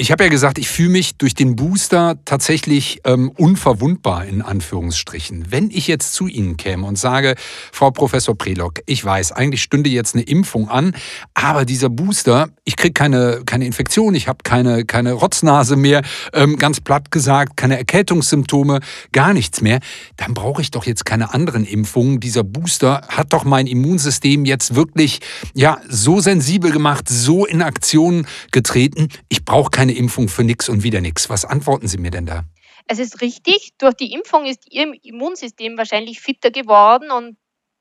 Ich 0.00 0.12
habe 0.12 0.22
ja 0.22 0.30
gesagt, 0.30 0.58
ich 0.58 0.68
fühle 0.68 0.90
mich 0.90 1.16
durch 1.16 1.34
den 1.34 1.56
Booster 1.56 2.20
tatsächlich 2.24 3.00
ähm, 3.02 3.30
unverwundbar 3.30 4.26
in 4.26 4.42
Anführungsstrichen. 4.42 5.46
Wenn 5.50 5.72
ich 5.72 5.88
jetzt 5.88 6.12
zu 6.12 6.28
Ihnen 6.28 6.56
käme 6.56 6.86
und 6.86 6.96
sage, 6.96 7.34
Frau 7.72 7.90
Professor 7.90 8.38
Prelock, 8.38 8.74
ich 8.86 9.04
weiß, 9.04 9.32
eigentlich 9.32 9.60
stünde 9.60 9.90
jetzt 9.90 10.14
eine 10.14 10.22
Impfung 10.22 10.68
an, 10.68 10.94
aber 11.34 11.64
dieser 11.64 11.88
Booster, 11.88 12.48
ich 12.62 12.76
kriege 12.76 12.92
keine, 12.92 13.42
keine 13.44 13.66
Infektion, 13.66 14.14
ich 14.14 14.28
habe 14.28 14.38
keine, 14.44 14.84
keine 14.84 15.14
Rotznase 15.14 15.74
mehr, 15.74 16.02
ähm, 16.32 16.58
ganz 16.58 16.80
platt 16.80 17.10
gesagt, 17.10 17.56
keine 17.56 17.76
Erkältungssymptome, 17.76 18.78
gar 19.10 19.34
nichts 19.34 19.62
mehr, 19.62 19.80
dann 20.16 20.32
brauche 20.32 20.62
ich 20.62 20.70
doch 20.70 20.86
jetzt 20.86 21.06
keine 21.06 21.34
anderen 21.34 21.64
Impfungen. 21.64 22.20
Dieser 22.20 22.44
Booster 22.44 23.02
hat 23.08 23.32
doch 23.32 23.42
mein 23.42 23.66
Immunsystem 23.66 24.44
jetzt 24.44 24.76
wirklich 24.76 25.18
ja 25.54 25.78
so 25.88 26.20
sensibel 26.20 26.70
gemacht, 26.70 27.08
so 27.08 27.46
in 27.46 27.62
Aktion 27.62 28.28
getreten. 28.52 29.08
Ich 29.28 29.44
brauche 29.44 29.72
keine 29.72 29.87
eine 29.88 29.96
Impfung 29.96 30.28
für 30.28 30.44
nichts 30.44 30.68
und 30.68 30.82
wieder 30.82 31.00
nichts. 31.00 31.30
Was 31.30 31.44
antworten 31.44 31.88
Sie 31.88 31.98
mir 31.98 32.10
denn 32.10 32.26
da? 32.26 32.44
Es 32.86 32.98
ist 32.98 33.20
richtig, 33.20 33.72
durch 33.78 33.94
die 33.94 34.12
Impfung 34.12 34.44
ist 34.46 34.64
Ihr 34.70 34.92
Immunsystem 35.02 35.76
wahrscheinlich 35.76 36.20
fitter 36.20 36.50
geworden 36.50 37.10
und 37.10 37.36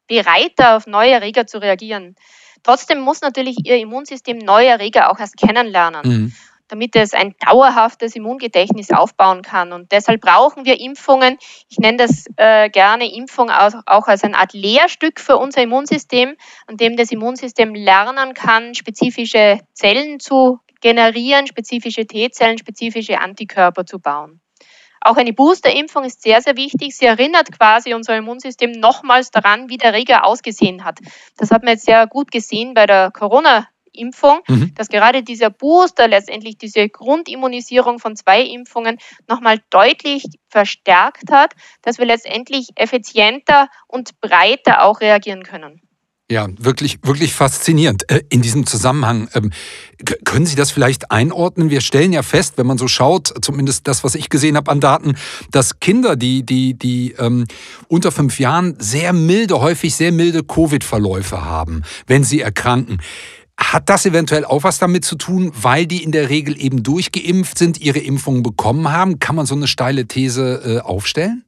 bereiter 0.08 0.78
auf 0.78 0.88
neue 0.88 1.12
Erreger 1.12 1.48
zu 1.48 1.62
reagieren. 1.62 2.16
Trotzdem 2.64 3.00
muss 3.02 3.22
natürlich 3.22 3.58
Ihr 3.66 3.78
Immunsystem 3.78 4.38
neue 4.38 4.68
Erreger 4.68 5.12
auch 5.12 5.20
erst 5.20 5.38
kennenlernen. 5.38 6.02
Mhm 6.06 6.34
damit 6.70 6.96
es 6.96 7.14
ein 7.14 7.34
dauerhaftes 7.40 8.16
Immungedächtnis 8.16 8.92
aufbauen 8.92 9.42
kann. 9.42 9.72
Und 9.72 9.92
deshalb 9.92 10.22
brauchen 10.22 10.66
wir 10.66 10.80
Impfungen. 10.80 11.38
Ich 11.70 11.78
nenne 11.78 11.98
das 11.98 12.26
äh, 12.36 12.70
gerne 12.70 13.10
Impfung 13.10 13.50
auch, 13.50 13.74
auch 13.86 14.08
als 14.08 14.24
eine 14.24 14.38
Art 14.38 14.54
Lehrstück 14.54 15.20
für 15.20 15.38
unser 15.38 15.62
Immunsystem, 15.62 16.36
an 16.68 16.78
dem 16.78 16.98
das 16.98 17.12
Immunsystem 17.12 17.74
lernen 17.74 18.34
kann, 18.34 18.76
spezifische 18.76 19.60
Zellen 19.74 20.20
zu 20.20 20.60
generieren, 20.82 21.48
spezifische 21.48 22.06
T-Zellen, 22.06 22.58
spezifische 22.58 23.20
Antikörper 23.20 23.86
zu 23.86 24.00
bauen. 24.00 24.42
Auch 25.02 25.16
eine 25.16 25.34
Boosterimpfung 25.34 26.04
ist 26.04 26.22
sehr, 26.22 26.42
sehr 26.42 26.58
wichtig. 26.58 26.96
Sie 26.96 27.06
erinnert 27.06 27.52
quasi 27.58 27.94
unser 27.94 28.18
Immunsystem 28.18 28.72
nochmals 28.72 29.32
daran, 29.32 29.70
wie 29.70 29.78
der 29.78 29.92
Erreger 29.92 30.26
ausgesehen 30.26 30.84
hat. 30.84 31.00
Das 31.38 31.52
hat 31.52 31.64
man 31.64 31.74
jetzt 31.74 31.86
sehr 31.86 32.08
gut 32.08 32.32
gesehen 32.32 32.74
bei 32.74 32.86
der 32.86 33.12
Corona-Impfung, 33.12 34.40
mhm. 34.48 34.74
dass 34.76 34.90
gerade 34.90 35.24
dieser 35.24 35.50
Booster 35.50 36.08
letztendlich 36.08 36.58
diese 36.58 36.90
Grundimmunisierung 36.90 38.00
von 38.00 38.16
zwei 38.16 38.42
Impfungen 38.42 38.98
nochmal 39.28 39.60
deutlich 39.70 40.26
verstärkt 40.50 41.32
hat, 41.32 41.54
dass 41.84 42.00
wir 42.00 42.06
letztendlich 42.06 42.70
effizienter 42.76 43.70
und 43.88 44.20
breiter 44.20 44.84
auch 44.84 45.00
reagieren 45.00 45.44
können. 45.44 45.87
Ja, 46.30 46.50
wirklich, 46.58 47.00
wirklich 47.04 47.34
faszinierend. 47.34 48.12
Äh, 48.12 48.22
in 48.30 48.42
diesem 48.42 48.66
Zusammenhang, 48.66 49.30
ähm, 49.34 49.52
können 50.26 50.46
Sie 50.46 50.58
das 50.58 50.72
vielleicht 50.72 51.10
einordnen? 51.10 51.70
Wir 51.70 51.80
stellen 51.80 52.12
ja 52.12 52.22
fest, 52.22 52.58
wenn 52.58 52.68
man 52.68 52.78
so 52.78 52.90
schaut, 52.90 53.34
zumindest 53.42 53.88
das, 53.88 54.04
was 54.04 54.14
ich 54.14 54.30
gesehen 54.30 54.58
habe 54.58 54.70
an 54.70 54.82
Daten, 54.82 55.16
dass 55.52 55.80
Kinder, 55.80 56.18
die, 56.18 56.46
die, 56.46 56.74
die 56.74 57.14
ähm, 57.14 57.46
unter 57.88 58.12
fünf 58.12 58.40
Jahren 58.40 58.76
sehr 58.78 59.14
milde, 59.14 59.62
häufig 59.62 59.96
sehr 59.96 60.12
milde 60.12 60.44
Covid-Verläufe 60.44 61.46
haben, 61.46 61.84
wenn 62.08 62.26
sie 62.26 62.42
erkranken. 62.42 63.02
Hat 63.58 63.88
das 63.88 64.06
eventuell 64.06 64.44
auch 64.44 64.64
was 64.64 64.80
damit 64.80 65.06
zu 65.06 65.16
tun, 65.16 65.54
weil 65.56 65.86
die 65.86 66.04
in 66.04 66.12
der 66.12 66.30
Regel 66.30 66.62
eben 66.62 66.84
durchgeimpft 66.84 67.58
sind, 67.58 67.80
ihre 67.80 68.00
Impfungen 68.00 68.44
bekommen 68.44 68.92
haben? 68.92 69.20
Kann 69.20 69.38
man 69.38 69.46
so 69.46 69.56
eine 69.56 69.68
steile 69.68 70.08
These 70.08 70.62
äh, 70.66 70.80
aufstellen? 70.82 71.46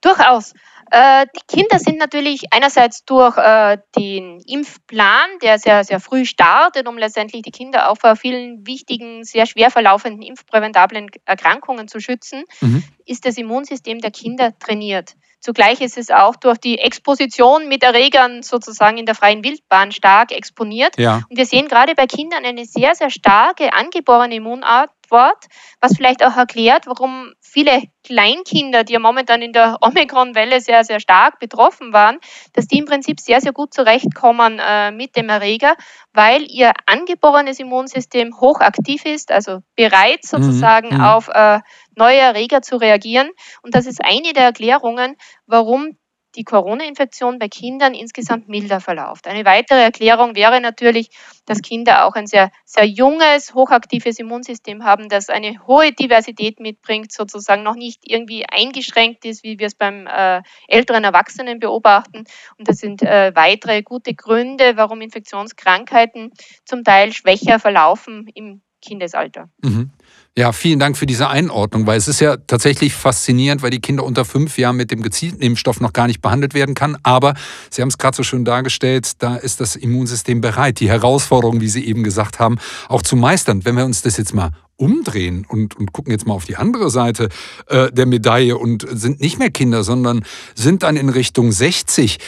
Durchaus. 0.00 0.54
Äh, 0.96 1.26
die 1.34 1.56
Kinder 1.56 1.80
sind 1.80 1.98
natürlich 1.98 2.52
einerseits 2.52 3.04
durch 3.04 3.36
äh, 3.36 3.78
den 3.96 4.38
Impfplan, 4.46 5.28
der 5.42 5.58
sehr, 5.58 5.82
sehr 5.82 5.98
früh 5.98 6.24
startet, 6.24 6.86
um 6.86 6.96
letztendlich 6.96 7.42
die 7.42 7.50
Kinder 7.50 7.90
auch 7.90 7.96
vor 7.98 8.14
vielen 8.14 8.64
wichtigen, 8.64 9.24
sehr 9.24 9.46
schwer 9.46 9.72
verlaufenden 9.72 10.22
impfpräventablen 10.22 11.08
Erkrankungen 11.24 11.88
zu 11.88 11.98
schützen, 11.98 12.44
mhm. 12.60 12.84
ist 13.06 13.26
das 13.26 13.36
Immunsystem 13.36 13.98
der 13.98 14.12
Kinder 14.12 14.56
trainiert. 14.56 15.16
Zugleich 15.44 15.82
ist 15.82 15.98
es 15.98 16.10
auch 16.10 16.36
durch 16.36 16.56
die 16.56 16.78
Exposition 16.78 17.68
mit 17.68 17.82
Erregern 17.82 18.42
sozusagen 18.42 18.96
in 18.96 19.04
der 19.04 19.14
freien 19.14 19.44
Wildbahn 19.44 19.92
stark 19.92 20.32
exponiert. 20.32 20.98
Ja. 20.98 21.20
Und 21.28 21.36
wir 21.36 21.44
sehen 21.44 21.68
gerade 21.68 21.94
bei 21.94 22.06
Kindern 22.06 22.46
eine 22.46 22.64
sehr, 22.64 22.94
sehr 22.94 23.10
starke 23.10 23.74
angeborene 23.74 24.36
Immunart, 24.36 24.88
Wort, 25.10 25.44
was 25.80 25.96
vielleicht 25.96 26.24
auch 26.24 26.36
erklärt, 26.36 26.86
warum 26.86 27.32
viele 27.40 27.82
Kleinkinder, 28.04 28.84
die 28.84 28.94
ja 28.94 28.98
momentan 28.98 29.42
in 29.42 29.52
der 29.52 29.78
Omikron-Welle 29.80 30.60
sehr, 30.60 30.84
sehr 30.84 31.00
stark 31.00 31.38
betroffen 31.38 31.92
waren, 31.92 32.18
dass 32.52 32.66
die 32.66 32.78
im 32.78 32.84
Prinzip 32.84 33.20
sehr, 33.20 33.40
sehr 33.40 33.52
gut 33.52 33.72
zurechtkommen 33.72 34.58
äh, 34.58 34.90
mit 34.90 35.16
dem 35.16 35.28
Erreger, 35.28 35.74
weil 36.12 36.42
ihr 36.50 36.72
angeborenes 36.86 37.60
Immunsystem 37.60 38.38
hochaktiv 38.40 39.04
ist, 39.04 39.30
also 39.32 39.60
bereit 39.76 40.20
mhm, 40.24 40.26
sozusagen 40.28 40.96
mhm. 40.96 41.00
auf 41.00 41.28
äh, 41.28 41.60
neue 41.96 42.18
Erreger 42.18 42.62
zu 42.62 42.76
reagieren. 42.76 43.30
Und 43.62 43.74
das 43.74 43.86
ist 43.86 44.04
eine 44.04 44.32
der 44.32 44.44
Erklärungen, 44.44 45.16
warum 45.46 45.96
die 46.36 46.44
Corona-Infektion 46.44 47.38
bei 47.38 47.48
Kindern 47.48 47.94
insgesamt 47.94 48.48
milder 48.48 48.80
verläuft. 48.80 49.26
Eine 49.26 49.44
weitere 49.44 49.82
Erklärung 49.82 50.34
wäre 50.34 50.60
natürlich, 50.60 51.10
dass 51.46 51.62
Kinder 51.62 52.04
auch 52.06 52.14
ein 52.14 52.26
sehr, 52.26 52.50
sehr 52.64 52.86
junges, 52.86 53.54
hochaktives 53.54 54.18
Immunsystem 54.18 54.84
haben, 54.84 55.08
das 55.08 55.28
eine 55.28 55.66
hohe 55.66 55.92
Diversität 55.92 56.60
mitbringt, 56.60 57.12
sozusagen 57.12 57.62
noch 57.62 57.76
nicht 57.76 58.02
irgendwie 58.04 58.44
eingeschränkt 58.48 59.24
ist, 59.24 59.44
wie 59.44 59.58
wir 59.58 59.66
es 59.66 59.74
beim 59.74 60.06
äh, 60.06 60.42
älteren 60.68 61.04
Erwachsenen 61.04 61.58
beobachten. 61.58 62.24
Und 62.58 62.68
das 62.68 62.78
sind 62.78 63.02
äh, 63.02 63.32
weitere 63.34 63.82
gute 63.82 64.14
Gründe, 64.14 64.76
warum 64.76 65.00
Infektionskrankheiten 65.00 66.32
zum 66.64 66.84
Teil 66.84 67.12
schwächer 67.12 67.58
verlaufen 67.58 68.28
im 68.34 68.62
Kindesalter. 68.80 69.48
Mhm. 69.62 69.92
Ja, 70.36 70.50
vielen 70.50 70.80
Dank 70.80 70.96
für 70.96 71.06
diese 71.06 71.28
Einordnung, 71.28 71.86
weil 71.86 71.96
es 71.96 72.08
ist 72.08 72.20
ja 72.20 72.36
tatsächlich 72.36 72.92
faszinierend, 72.92 73.62
weil 73.62 73.70
die 73.70 73.78
Kinder 73.78 74.02
unter 74.02 74.24
fünf 74.24 74.58
Jahren 74.58 74.74
mit 74.74 74.90
dem 74.90 75.00
gezielten 75.00 75.40
Impfstoff 75.40 75.80
noch 75.80 75.92
gar 75.92 76.08
nicht 76.08 76.22
behandelt 76.22 76.54
werden 76.54 76.74
kann. 76.74 76.98
Aber 77.04 77.34
Sie 77.70 77.82
haben 77.82 77.88
es 77.88 77.98
gerade 77.98 78.16
so 78.16 78.24
schön 78.24 78.44
dargestellt, 78.44 79.22
da 79.22 79.36
ist 79.36 79.60
das 79.60 79.76
Immunsystem 79.76 80.40
bereit, 80.40 80.80
die 80.80 80.88
Herausforderung, 80.88 81.60
wie 81.60 81.68
Sie 81.68 81.86
eben 81.86 82.02
gesagt 82.02 82.40
haben, 82.40 82.56
auch 82.88 83.02
zu 83.02 83.14
meistern. 83.14 83.64
Wenn 83.64 83.76
wir 83.76 83.84
uns 83.84 84.02
das 84.02 84.16
jetzt 84.16 84.34
mal 84.34 84.50
umdrehen 84.76 85.46
und, 85.48 85.76
und 85.76 85.92
gucken 85.92 86.10
jetzt 86.10 86.26
mal 86.26 86.34
auf 86.34 86.46
die 86.46 86.56
andere 86.56 86.90
Seite 86.90 87.28
äh, 87.68 87.92
der 87.92 88.06
Medaille 88.06 88.58
und 88.58 88.84
sind 88.90 89.20
nicht 89.20 89.38
mehr 89.38 89.50
Kinder, 89.50 89.84
sondern 89.84 90.24
sind 90.56 90.82
dann 90.82 90.96
in 90.96 91.10
Richtung 91.10 91.52
60 91.52 92.18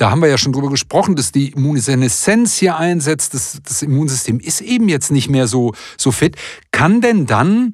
da 0.00 0.10
haben 0.10 0.22
wir 0.22 0.28
ja 0.28 0.38
schon 0.38 0.52
drüber 0.52 0.70
gesprochen, 0.70 1.14
dass 1.14 1.30
die 1.30 1.50
Immunseneszenz 1.50 2.56
hier 2.56 2.78
einsetzt. 2.78 3.34
Das, 3.34 3.60
das 3.62 3.82
Immunsystem 3.82 4.40
ist 4.40 4.62
eben 4.62 4.88
jetzt 4.88 5.10
nicht 5.10 5.28
mehr 5.28 5.46
so, 5.46 5.74
so 5.98 6.10
fit. 6.10 6.36
Kann 6.70 7.00
denn 7.00 7.26
dann 7.26 7.72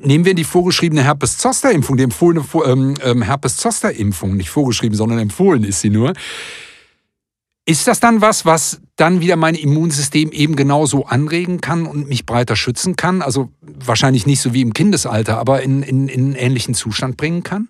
Nehmen 0.00 0.24
wir 0.24 0.34
die 0.34 0.44
vorgeschriebene 0.44 1.02
Herpes-Zoster-Impfung, 1.02 1.96
die 1.96 2.04
empfohlene 2.04 2.44
ähm, 2.64 2.94
ähm, 3.02 3.22
Herpes-Zoster-Impfung, 3.22 4.36
nicht 4.36 4.48
vorgeschrieben, 4.48 4.96
sondern 4.96 5.18
empfohlen 5.18 5.64
ist 5.64 5.80
sie 5.80 5.90
nur. 5.90 6.12
Ist 7.66 7.88
das 7.88 7.98
dann 7.98 8.20
was, 8.20 8.46
was 8.46 8.80
dann 8.94 9.20
wieder 9.20 9.34
mein 9.34 9.56
Immunsystem 9.56 10.30
eben 10.30 10.54
genauso 10.54 11.06
anregen 11.06 11.60
kann 11.60 11.84
und 11.84 12.08
mich 12.08 12.26
breiter 12.26 12.54
schützen 12.54 12.94
kann? 12.94 13.22
Also 13.22 13.50
wahrscheinlich 13.60 14.24
nicht 14.24 14.40
so 14.40 14.54
wie 14.54 14.62
im 14.62 14.72
Kindesalter, 14.72 15.36
aber 15.36 15.62
in, 15.62 15.82
in, 15.82 16.06
in 16.06 16.26
einen 16.26 16.34
ähnlichen 16.36 16.74
Zustand 16.74 17.16
bringen 17.16 17.42
kann? 17.42 17.66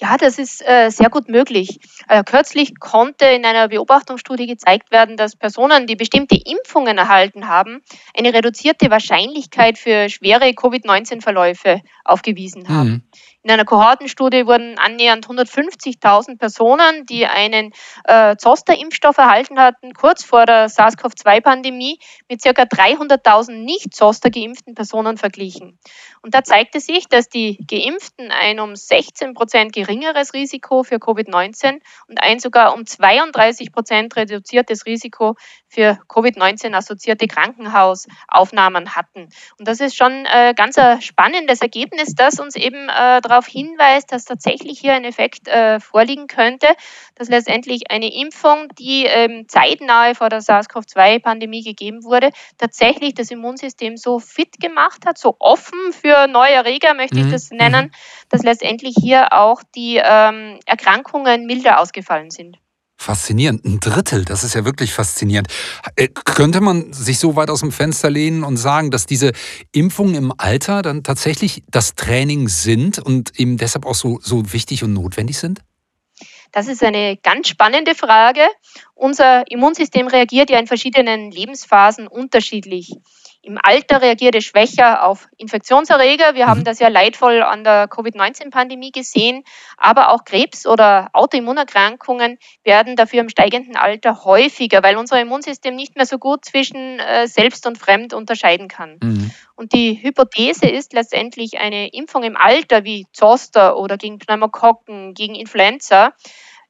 Ja, 0.00 0.16
das 0.16 0.38
ist 0.38 0.66
äh, 0.66 0.88
sehr 0.88 1.10
gut 1.10 1.28
möglich. 1.28 1.78
Äh, 2.08 2.24
kürzlich 2.24 2.80
konnte 2.80 3.26
in 3.26 3.44
einer 3.44 3.68
Beobachtungsstudie 3.68 4.46
gezeigt 4.46 4.90
werden, 4.90 5.18
dass 5.18 5.36
Personen, 5.36 5.86
die 5.86 5.94
bestimmte 5.94 6.36
Impfungen 6.36 6.96
erhalten 6.96 7.48
haben, 7.48 7.82
eine 8.16 8.32
reduzierte 8.32 8.90
Wahrscheinlichkeit 8.90 9.76
für 9.76 10.08
schwere 10.08 10.54
Covid-19-Verläufe 10.54 11.82
aufgewiesen 12.04 12.68
haben. 12.68 12.88
Mhm. 12.88 13.02
In 13.42 13.50
einer 13.50 13.64
Kohortenstudie 13.64 14.46
wurden 14.46 14.78
annähernd 14.78 15.26
150.000 15.26 16.36
Personen, 16.36 17.06
die 17.06 17.24
einen 17.24 17.72
äh, 18.04 18.36
Zoster-Impfstoff 18.36 19.16
erhalten 19.16 19.58
hatten, 19.58 19.94
kurz 19.94 20.24
vor 20.24 20.44
der 20.44 20.68
SARS-CoV-2-Pandemie, 20.68 21.98
mit 22.28 22.42
ca. 22.42 22.50
300.000 22.50 23.52
nicht 23.52 23.94
Zoster 23.94 24.30
geimpften 24.30 24.74
Personen 24.74 25.16
verglichen. 25.16 25.78
Und 26.20 26.34
da 26.34 26.44
zeigte 26.44 26.80
sich, 26.80 27.08
dass 27.08 27.30
die 27.30 27.56
Geimpften 27.66 28.30
ein 28.30 28.60
um 28.60 28.76
16 28.76 29.32
Prozent 29.32 29.72
geringeres 29.72 30.34
Risiko 30.34 30.82
für 30.82 30.96
Covid-19 30.96 31.80
und 32.08 32.22
ein 32.22 32.40
sogar 32.40 32.74
um 32.74 32.84
32 32.84 33.72
Prozent 33.72 34.16
reduziertes 34.16 34.84
Risiko 34.84 35.36
für 35.66 35.98
Covid-19 36.08 36.74
assoziierte 36.74 37.26
Krankenhausaufnahmen 37.26 38.94
hatten. 38.96 39.30
Und 39.58 39.66
das 39.66 39.80
ist 39.80 39.96
schon 39.96 40.26
äh, 40.26 40.52
ganz 40.54 40.76
ein 40.76 41.00
spannendes 41.00 41.62
Ergebnis, 41.62 42.14
das 42.14 42.38
uns 42.38 42.54
eben 42.54 42.88
äh, 42.90 43.22
darauf 43.30 43.46
hinweist, 43.46 44.12
dass 44.12 44.24
tatsächlich 44.24 44.80
hier 44.80 44.94
ein 44.94 45.04
Effekt 45.04 45.48
äh, 45.48 45.80
vorliegen 45.80 46.26
könnte, 46.26 46.66
dass 47.14 47.28
letztendlich 47.28 47.90
eine 47.90 48.12
Impfung, 48.12 48.68
die 48.78 49.06
ähm, 49.06 49.46
zeitnahe 49.48 50.14
vor 50.14 50.28
der 50.28 50.40
SARS-CoV-2-Pandemie 50.40 51.62
gegeben 51.62 52.02
wurde, 52.04 52.30
tatsächlich 52.58 53.14
das 53.14 53.30
Immunsystem 53.30 53.96
so 53.96 54.18
fit 54.18 54.60
gemacht 54.60 55.06
hat, 55.06 55.18
so 55.18 55.36
offen 55.38 55.92
für 55.92 56.26
neue 56.26 56.52
Erreger, 56.52 56.94
möchte 56.94 57.18
mhm. 57.18 57.26
ich 57.26 57.32
das 57.32 57.50
nennen, 57.50 57.86
mhm. 57.86 57.92
dass 58.28 58.42
letztendlich 58.42 58.96
hier 59.00 59.32
auch 59.32 59.62
die 59.74 60.00
ähm, 60.02 60.58
Erkrankungen 60.66 61.46
milder 61.46 61.80
ausgefallen 61.80 62.30
sind. 62.30 62.58
Faszinierend. 63.00 63.64
Ein 63.64 63.80
Drittel, 63.80 64.26
das 64.26 64.44
ist 64.44 64.54
ja 64.54 64.66
wirklich 64.66 64.92
faszinierend. 64.92 65.48
Äh, 65.96 66.08
könnte 66.08 66.60
man 66.60 66.92
sich 66.92 67.18
so 67.18 67.34
weit 67.34 67.48
aus 67.48 67.60
dem 67.60 67.72
Fenster 67.72 68.10
lehnen 68.10 68.44
und 68.44 68.58
sagen, 68.58 68.90
dass 68.90 69.06
diese 69.06 69.32
Impfungen 69.72 70.14
im 70.16 70.34
Alter 70.36 70.82
dann 70.82 71.02
tatsächlich 71.02 71.62
das 71.70 71.94
Training 71.94 72.48
sind 72.48 72.98
und 72.98 73.40
eben 73.40 73.56
deshalb 73.56 73.86
auch 73.86 73.94
so, 73.94 74.20
so 74.20 74.52
wichtig 74.52 74.84
und 74.84 74.92
notwendig 74.92 75.38
sind? 75.38 75.62
Das 76.52 76.68
ist 76.68 76.84
eine 76.84 77.16
ganz 77.16 77.48
spannende 77.48 77.94
Frage. 77.94 78.42
Unser 78.94 79.50
Immunsystem 79.50 80.06
reagiert 80.06 80.50
ja 80.50 80.58
in 80.58 80.66
verschiedenen 80.66 81.30
Lebensphasen 81.30 82.06
unterschiedlich. 82.06 82.92
Im 83.42 83.58
Alter 83.62 84.02
reagiert 84.02 84.34
es 84.34 84.44
schwächer 84.44 85.04
auf 85.04 85.26
Infektionserreger. 85.38 86.34
Wir 86.34 86.46
haben 86.46 86.60
mhm. 86.60 86.64
das 86.64 86.78
ja 86.78 86.88
leidvoll 86.88 87.42
an 87.42 87.64
der 87.64 87.88
Covid-19-Pandemie 87.88 88.92
gesehen. 88.92 89.44
Aber 89.78 90.10
auch 90.10 90.24
Krebs 90.26 90.66
oder 90.66 91.08
Autoimmunerkrankungen 91.14 92.38
werden 92.64 92.96
dafür 92.96 93.20
im 93.20 93.30
steigenden 93.30 93.76
Alter 93.76 94.24
häufiger, 94.24 94.82
weil 94.82 94.96
unser 94.96 95.18
Immunsystem 95.20 95.74
nicht 95.74 95.96
mehr 95.96 96.04
so 96.04 96.18
gut 96.18 96.44
zwischen 96.44 96.98
äh, 96.98 97.26
selbst 97.28 97.66
und 97.66 97.78
fremd 97.78 98.12
unterscheiden 98.12 98.68
kann. 98.68 98.98
Mhm. 99.02 99.30
Und 99.56 99.72
die 99.72 100.02
Hypothese 100.02 100.68
ist 100.68 100.92
letztendlich 100.92 101.58
eine 101.58 101.88
Impfung 101.94 102.24
im 102.24 102.36
Alter 102.36 102.84
wie 102.84 103.06
Zoster 103.12 103.78
oder 103.78 103.96
gegen 103.96 104.18
Pneumokokken, 104.18 105.14
gegen 105.14 105.34
Influenza 105.34 106.12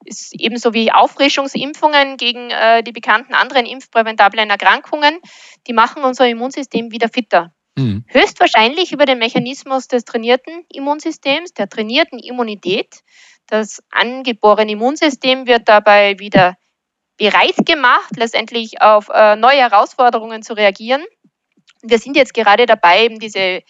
ist 0.05 0.35
ebenso 0.35 0.73
wie 0.73 0.93
Auffrischungsimpfungen 0.93 2.17
gegen 2.17 2.51
äh, 2.51 2.83
die 2.83 2.93
bekannten 2.93 3.35
anderen 3.35 3.67
impfpräventablen 3.67 4.51
Erkrankungen, 4.51 5.19
die 5.67 5.73
machen 5.73 6.03
unser 6.05 6.29
Immunsystem 6.29 6.91
wieder 6.91 7.09
fitter. 7.09 7.53
Mhm. 7.77 8.05
Höchstwahrscheinlich 8.09 8.93
über 8.93 9.05
den 9.05 9.19
Mechanismus 9.19 9.89
des 9.89 10.05
trainierten 10.05 10.65
Immunsystems, 10.73 11.55
der 11.55 11.69
trainierten 11.69 12.19
Immunität. 12.19 13.01
Das 13.47 13.83
angeborene 13.91 14.73
Immunsystem 14.73 15.47
wird 15.47 15.69
dabei 15.69 16.19
wieder 16.19 16.57
bereit 17.17 17.67
gemacht, 17.67 18.17
letztendlich 18.17 18.81
auf 18.81 19.09
äh, 19.13 19.37
neue 19.37 19.59
Herausforderungen 19.59 20.43
zu 20.43 20.55
reagieren. 20.55 21.05
Wir 21.83 21.99
sind 21.99 22.17
jetzt 22.17 22.35
gerade 22.35 22.67
dabei, 22.67 23.05
eben 23.05 23.19
diese 23.19 23.63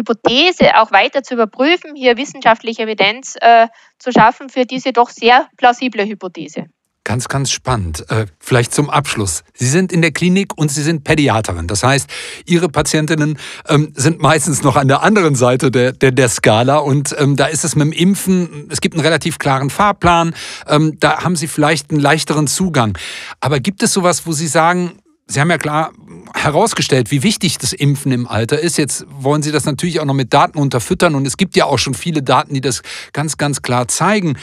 Hypothese 0.00 0.76
auch 0.80 0.90
weiter 0.92 1.22
zu 1.22 1.34
überprüfen, 1.34 1.94
hier 1.94 2.16
wissenschaftliche 2.16 2.82
Evidenz 2.82 3.36
äh, 3.40 3.68
zu 3.98 4.12
schaffen 4.12 4.48
für 4.48 4.64
diese 4.64 4.92
doch 4.92 5.10
sehr 5.10 5.48
plausible 5.56 6.04
Hypothese. 6.04 6.66
Ganz, 7.02 7.28
ganz 7.28 7.50
spannend. 7.50 8.04
Äh, 8.10 8.26
vielleicht 8.38 8.74
zum 8.74 8.90
Abschluss. 8.90 9.42
Sie 9.54 9.66
sind 9.66 9.90
in 9.90 10.02
der 10.02 10.12
Klinik 10.12 10.56
und 10.56 10.70
Sie 10.70 10.82
sind 10.82 11.02
Pädiaterin. 11.02 11.66
Das 11.66 11.82
heißt, 11.82 12.08
Ihre 12.44 12.68
Patientinnen 12.68 13.38
ähm, 13.68 13.92
sind 13.96 14.20
meistens 14.20 14.62
noch 14.62 14.76
an 14.76 14.86
der 14.86 15.02
anderen 15.02 15.34
Seite 15.34 15.70
der, 15.70 15.92
der, 15.92 16.12
der 16.12 16.28
Skala 16.28 16.76
und 16.76 17.16
ähm, 17.18 17.36
da 17.36 17.46
ist 17.46 17.64
es 17.64 17.74
mit 17.74 17.86
dem 17.86 17.92
Impfen, 17.92 18.68
es 18.70 18.82
gibt 18.82 18.94
einen 18.94 19.04
relativ 19.04 19.38
klaren 19.38 19.70
Fahrplan, 19.70 20.34
ähm, 20.68 20.98
da 21.00 21.24
haben 21.24 21.36
Sie 21.36 21.48
vielleicht 21.48 21.90
einen 21.90 22.00
leichteren 22.00 22.46
Zugang. 22.46 22.96
Aber 23.40 23.60
gibt 23.60 23.82
es 23.82 23.94
sowas, 23.94 24.26
wo 24.26 24.32
Sie 24.32 24.46
sagen, 24.46 24.92
Sie 25.30 25.40
haben 25.40 25.50
ja 25.50 25.58
klar 25.58 25.92
herausgestellt, 26.34 27.12
wie 27.12 27.22
wichtig 27.22 27.58
das 27.58 27.72
Impfen 27.72 28.10
im 28.10 28.26
Alter 28.26 28.58
ist. 28.58 28.78
Jetzt 28.78 29.06
wollen 29.08 29.42
Sie 29.42 29.52
das 29.52 29.64
natürlich 29.64 30.00
auch 30.00 30.04
noch 30.04 30.14
mit 30.14 30.34
Daten 30.34 30.58
unterfüttern 30.58 31.14
und 31.14 31.24
es 31.24 31.36
gibt 31.36 31.54
ja 31.54 31.66
auch 31.66 31.78
schon 31.78 31.94
viele 31.94 32.22
Daten, 32.22 32.52
die 32.52 32.60
das 32.60 32.82
ganz, 33.12 33.36
ganz 33.36 33.62
klar 33.62 33.86
zeigen. 33.86 34.36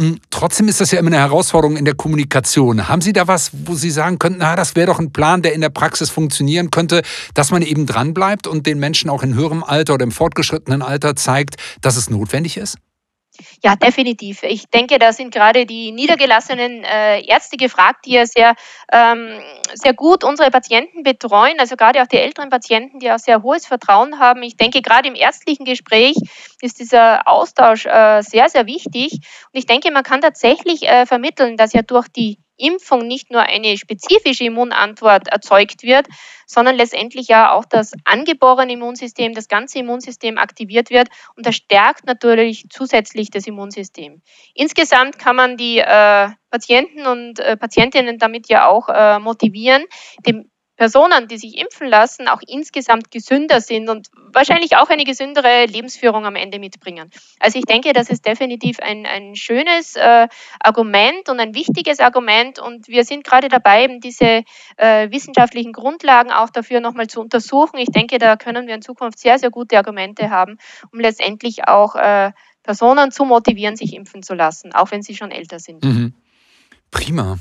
Hm, 0.00 0.18
trotzdem 0.30 0.66
ist 0.68 0.80
das 0.80 0.92
ja 0.92 0.98
immer 0.98 1.08
eine 1.08 1.18
Herausforderung 1.18 1.76
in 1.76 1.84
der 1.84 1.94
Kommunikation. 1.94 2.88
Haben 2.88 3.02
Sie 3.02 3.12
da 3.12 3.28
was, 3.28 3.50
wo 3.66 3.74
Sie 3.74 3.90
sagen 3.90 4.18
könnten, 4.18 4.38
na, 4.38 4.56
das 4.56 4.76
wäre 4.76 4.86
doch 4.86 4.98
ein 4.98 5.12
Plan, 5.12 5.42
der 5.42 5.52
in 5.52 5.60
der 5.60 5.68
Praxis 5.68 6.08
funktionieren 6.08 6.70
könnte, 6.70 7.02
dass 7.34 7.50
man 7.50 7.60
eben 7.60 7.84
dranbleibt 7.84 8.46
und 8.46 8.66
den 8.66 8.78
Menschen 8.78 9.10
auch 9.10 9.22
in 9.22 9.34
höherem 9.34 9.62
Alter 9.62 9.94
oder 9.94 10.04
im 10.04 10.12
fortgeschrittenen 10.12 10.80
Alter 10.80 11.16
zeigt, 11.16 11.56
dass 11.82 11.96
es 11.96 12.08
notwendig 12.08 12.56
ist? 12.56 12.78
Ja, 13.62 13.76
definitiv. 13.76 14.42
Ich 14.42 14.68
denke, 14.68 14.98
da 14.98 15.12
sind 15.12 15.32
gerade 15.32 15.66
die 15.66 15.92
niedergelassenen 15.92 16.84
äh, 16.84 17.20
Ärzte 17.22 17.56
gefragt, 17.56 18.06
die 18.06 18.12
ja 18.12 18.26
sehr, 18.26 18.54
ähm, 18.92 19.40
sehr 19.74 19.94
gut 19.94 20.24
unsere 20.24 20.50
Patienten 20.50 21.02
betreuen, 21.02 21.58
also 21.58 21.76
gerade 21.76 22.02
auch 22.02 22.06
die 22.06 22.18
älteren 22.18 22.50
Patienten, 22.50 22.98
die 22.98 23.10
auch 23.10 23.18
sehr 23.18 23.42
hohes 23.42 23.66
Vertrauen 23.66 24.18
haben. 24.18 24.42
Ich 24.42 24.56
denke, 24.56 24.82
gerade 24.82 25.08
im 25.08 25.14
ärztlichen 25.14 25.64
Gespräch 25.64 26.16
ist 26.60 26.78
dieser 26.80 27.26
Austausch 27.28 27.86
äh, 27.86 28.22
sehr, 28.22 28.48
sehr 28.48 28.66
wichtig. 28.66 29.12
Und 29.12 29.58
ich 29.58 29.66
denke, 29.66 29.90
man 29.90 30.02
kann 30.02 30.20
tatsächlich 30.20 30.82
äh, 30.82 31.06
vermitteln, 31.06 31.56
dass 31.56 31.72
ja 31.72 31.82
durch 31.82 32.08
die 32.08 32.38
Impfung 32.58 33.06
nicht 33.06 33.30
nur 33.30 33.42
eine 33.42 33.78
spezifische 33.78 34.44
Immunantwort 34.44 35.28
erzeugt 35.28 35.82
wird, 35.82 36.06
sondern 36.46 36.76
letztendlich 36.76 37.28
ja 37.28 37.52
auch 37.52 37.64
das 37.64 37.92
angeborene 38.04 38.72
Immunsystem, 38.72 39.34
das 39.34 39.48
ganze 39.48 39.78
Immunsystem 39.78 40.38
aktiviert 40.38 40.90
wird 40.90 41.08
und 41.36 41.46
das 41.46 41.56
stärkt 41.56 42.06
natürlich 42.06 42.66
zusätzlich 42.70 43.30
das 43.30 43.46
Immunsystem. 43.46 44.22
Insgesamt 44.54 45.18
kann 45.18 45.36
man 45.36 45.56
die 45.56 45.78
äh, 45.78 46.28
Patienten 46.50 47.06
und 47.06 47.38
äh, 47.38 47.56
Patientinnen 47.56 48.18
damit 48.18 48.48
ja 48.48 48.66
auch 48.66 48.88
äh, 48.88 49.18
motivieren, 49.18 49.84
dem 50.26 50.50
Personen, 50.78 51.26
die 51.26 51.38
sich 51.38 51.58
impfen 51.58 51.88
lassen, 51.88 52.28
auch 52.28 52.40
insgesamt 52.46 53.10
gesünder 53.10 53.60
sind 53.60 53.90
und 53.90 54.08
wahrscheinlich 54.32 54.76
auch 54.76 54.88
eine 54.90 55.02
gesündere 55.02 55.66
Lebensführung 55.66 56.24
am 56.24 56.36
Ende 56.36 56.60
mitbringen. 56.60 57.10
Also 57.40 57.58
ich 57.58 57.64
denke, 57.64 57.92
das 57.92 58.08
ist 58.10 58.24
definitiv 58.24 58.78
ein, 58.78 59.04
ein 59.04 59.34
schönes 59.34 59.96
äh, 59.96 60.28
Argument 60.60 61.28
und 61.28 61.40
ein 61.40 61.54
wichtiges 61.56 61.98
Argument 61.98 62.60
und 62.60 62.86
wir 62.86 63.04
sind 63.04 63.24
gerade 63.24 63.48
dabei, 63.48 63.84
eben 63.84 64.00
diese 64.00 64.44
äh, 64.76 65.10
wissenschaftlichen 65.10 65.72
Grundlagen 65.72 66.30
auch 66.30 66.50
dafür 66.50 66.80
nochmal 66.80 67.08
zu 67.08 67.20
untersuchen. 67.20 67.78
Ich 67.78 67.90
denke, 67.90 68.18
da 68.18 68.36
können 68.36 68.68
wir 68.68 68.76
in 68.76 68.82
Zukunft 68.82 69.18
sehr, 69.18 69.40
sehr 69.40 69.50
gute 69.50 69.76
Argumente 69.78 70.30
haben, 70.30 70.58
um 70.92 71.00
letztendlich 71.00 71.66
auch 71.66 71.96
äh, 71.96 72.30
Personen 72.62 73.10
zu 73.10 73.24
motivieren, 73.24 73.74
sich 73.74 73.94
impfen 73.94 74.22
zu 74.22 74.34
lassen, 74.34 74.72
auch 74.72 74.92
wenn 74.92 75.02
sie 75.02 75.16
schon 75.16 75.32
älter 75.32 75.58
sind. 75.58 75.84
Mhm. 75.84 76.14
Prima. 76.92 77.38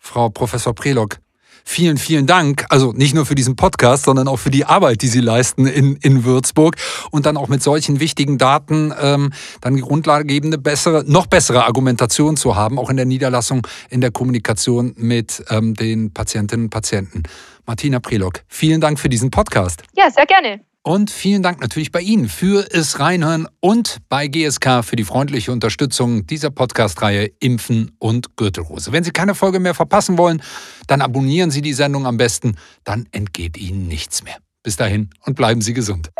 Frau 0.00 0.28
Professor 0.30 0.74
Prelock, 0.74 1.18
vielen, 1.64 1.98
vielen 1.98 2.26
Dank. 2.26 2.64
Also 2.68 2.92
nicht 2.92 3.14
nur 3.14 3.26
für 3.26 3.34
diesen 3.34 3.56
Podcast, 3.56 4.04
sondern 4.04 4.28
auch 4.28 4.38
für 4.38 4.50
die 4.50 4.64
Arbeit, 4.64 5.02
die 5.02 5.08
Sie 5.08 5.20
leisten 5.20 5.66
in, 5.66 5.96
in 5.96 6.24
Würzburg 6.24 6.76
und 7.10 7.26
dann 7.26 7.36
auch 7.36 7.48
mit 7.48 7.62
solchen 7.62 8.00
wichtigen 8.00 8.38
Daten 8.38 8.92
ähm, 9.00 9.32
dann 9.60 9.74
die 9.74 9.82
Grundlage 9.82 10.24
geben, 10.24 10.48
eine 10.48 10.58
bessere, 10.58 11.04
noch 11.06 11.26
bessere 11.26 11.64
Argumentation 11.64 12.36
zu 12.36 12.56
haben, 12.56 12.78
auch 12.78 12.90
in 12.90 12.96
der 12.96 13.06
Niederlassung, 13.06 13.66
in 13.88 14.00
der 14.00 14.10
Kommunikation 14.10 14.94
mit 14.96 15.44
ähm, 15.50 15.74
den 15.74 16.12
Patientinnen 16.12 16.66
und 16.66 16.70
Patienten. 16.70 17.22
Martina 17.66 18.00
Prelock, 18.00 18.42
vielen 18.48 18.80
Dank 18.80 18.98
für 18.98 19.08
diesen 19.08 19.30
Podcast. 19.30 19.82
Ja, 19.96 20.10
sehr 20.10 20.26
gerne. 20.26 20.69
Und 20.82 21.10
vielen 21.10 21.42
Dank 21.42 21.60
natürlich 21.60 21.92
bei 21.92 22.00
Ihnen 22.00 22.28
für 22.30 22.66
es 22.72 22.98
Reinhören 23.00 23.46
und 23.60 23.98
bei 24.08 24.28
GSK 24.28 24.82
für 24.82 24.96
die 24.96 25.04
freundliche 25.04 25.52
Unterstützung 25.52 26.26
dieser 26.26 26.50
Podcast-Reihe 26.50 27.30
Impfen 27.38 27.90
und 27.98 28.36
Gürtelrose. 28.36 28.90
Wenn 28.90 29.04
Sie 29.04 29.10
keine 29.10 29.34
Folge 29.34 29.60
mehr 29.60 29.74
verpassen 29.74 30.16
wollen, 30.16 30.42
dann 30.86 31.02
abonnieren 31.02 31.50
Sie 31.50 31.60
die 31.60 31.74
Sendung 31.74 32.06
am 32.06 32.16
besten, 32.16 32.56
dann 32.84 33.06
entgeht 33.12 33.58
Ihnen 33.58 33.88
nichts 33.88 34.24
mehr. 34.24 34.36
Bis 34.62 34.76
dahin 34.76 35.10
und 35.26 35.36
bleiben 35.36 35.60
Sie 35.60 35.74
gesund. 35.74 36.10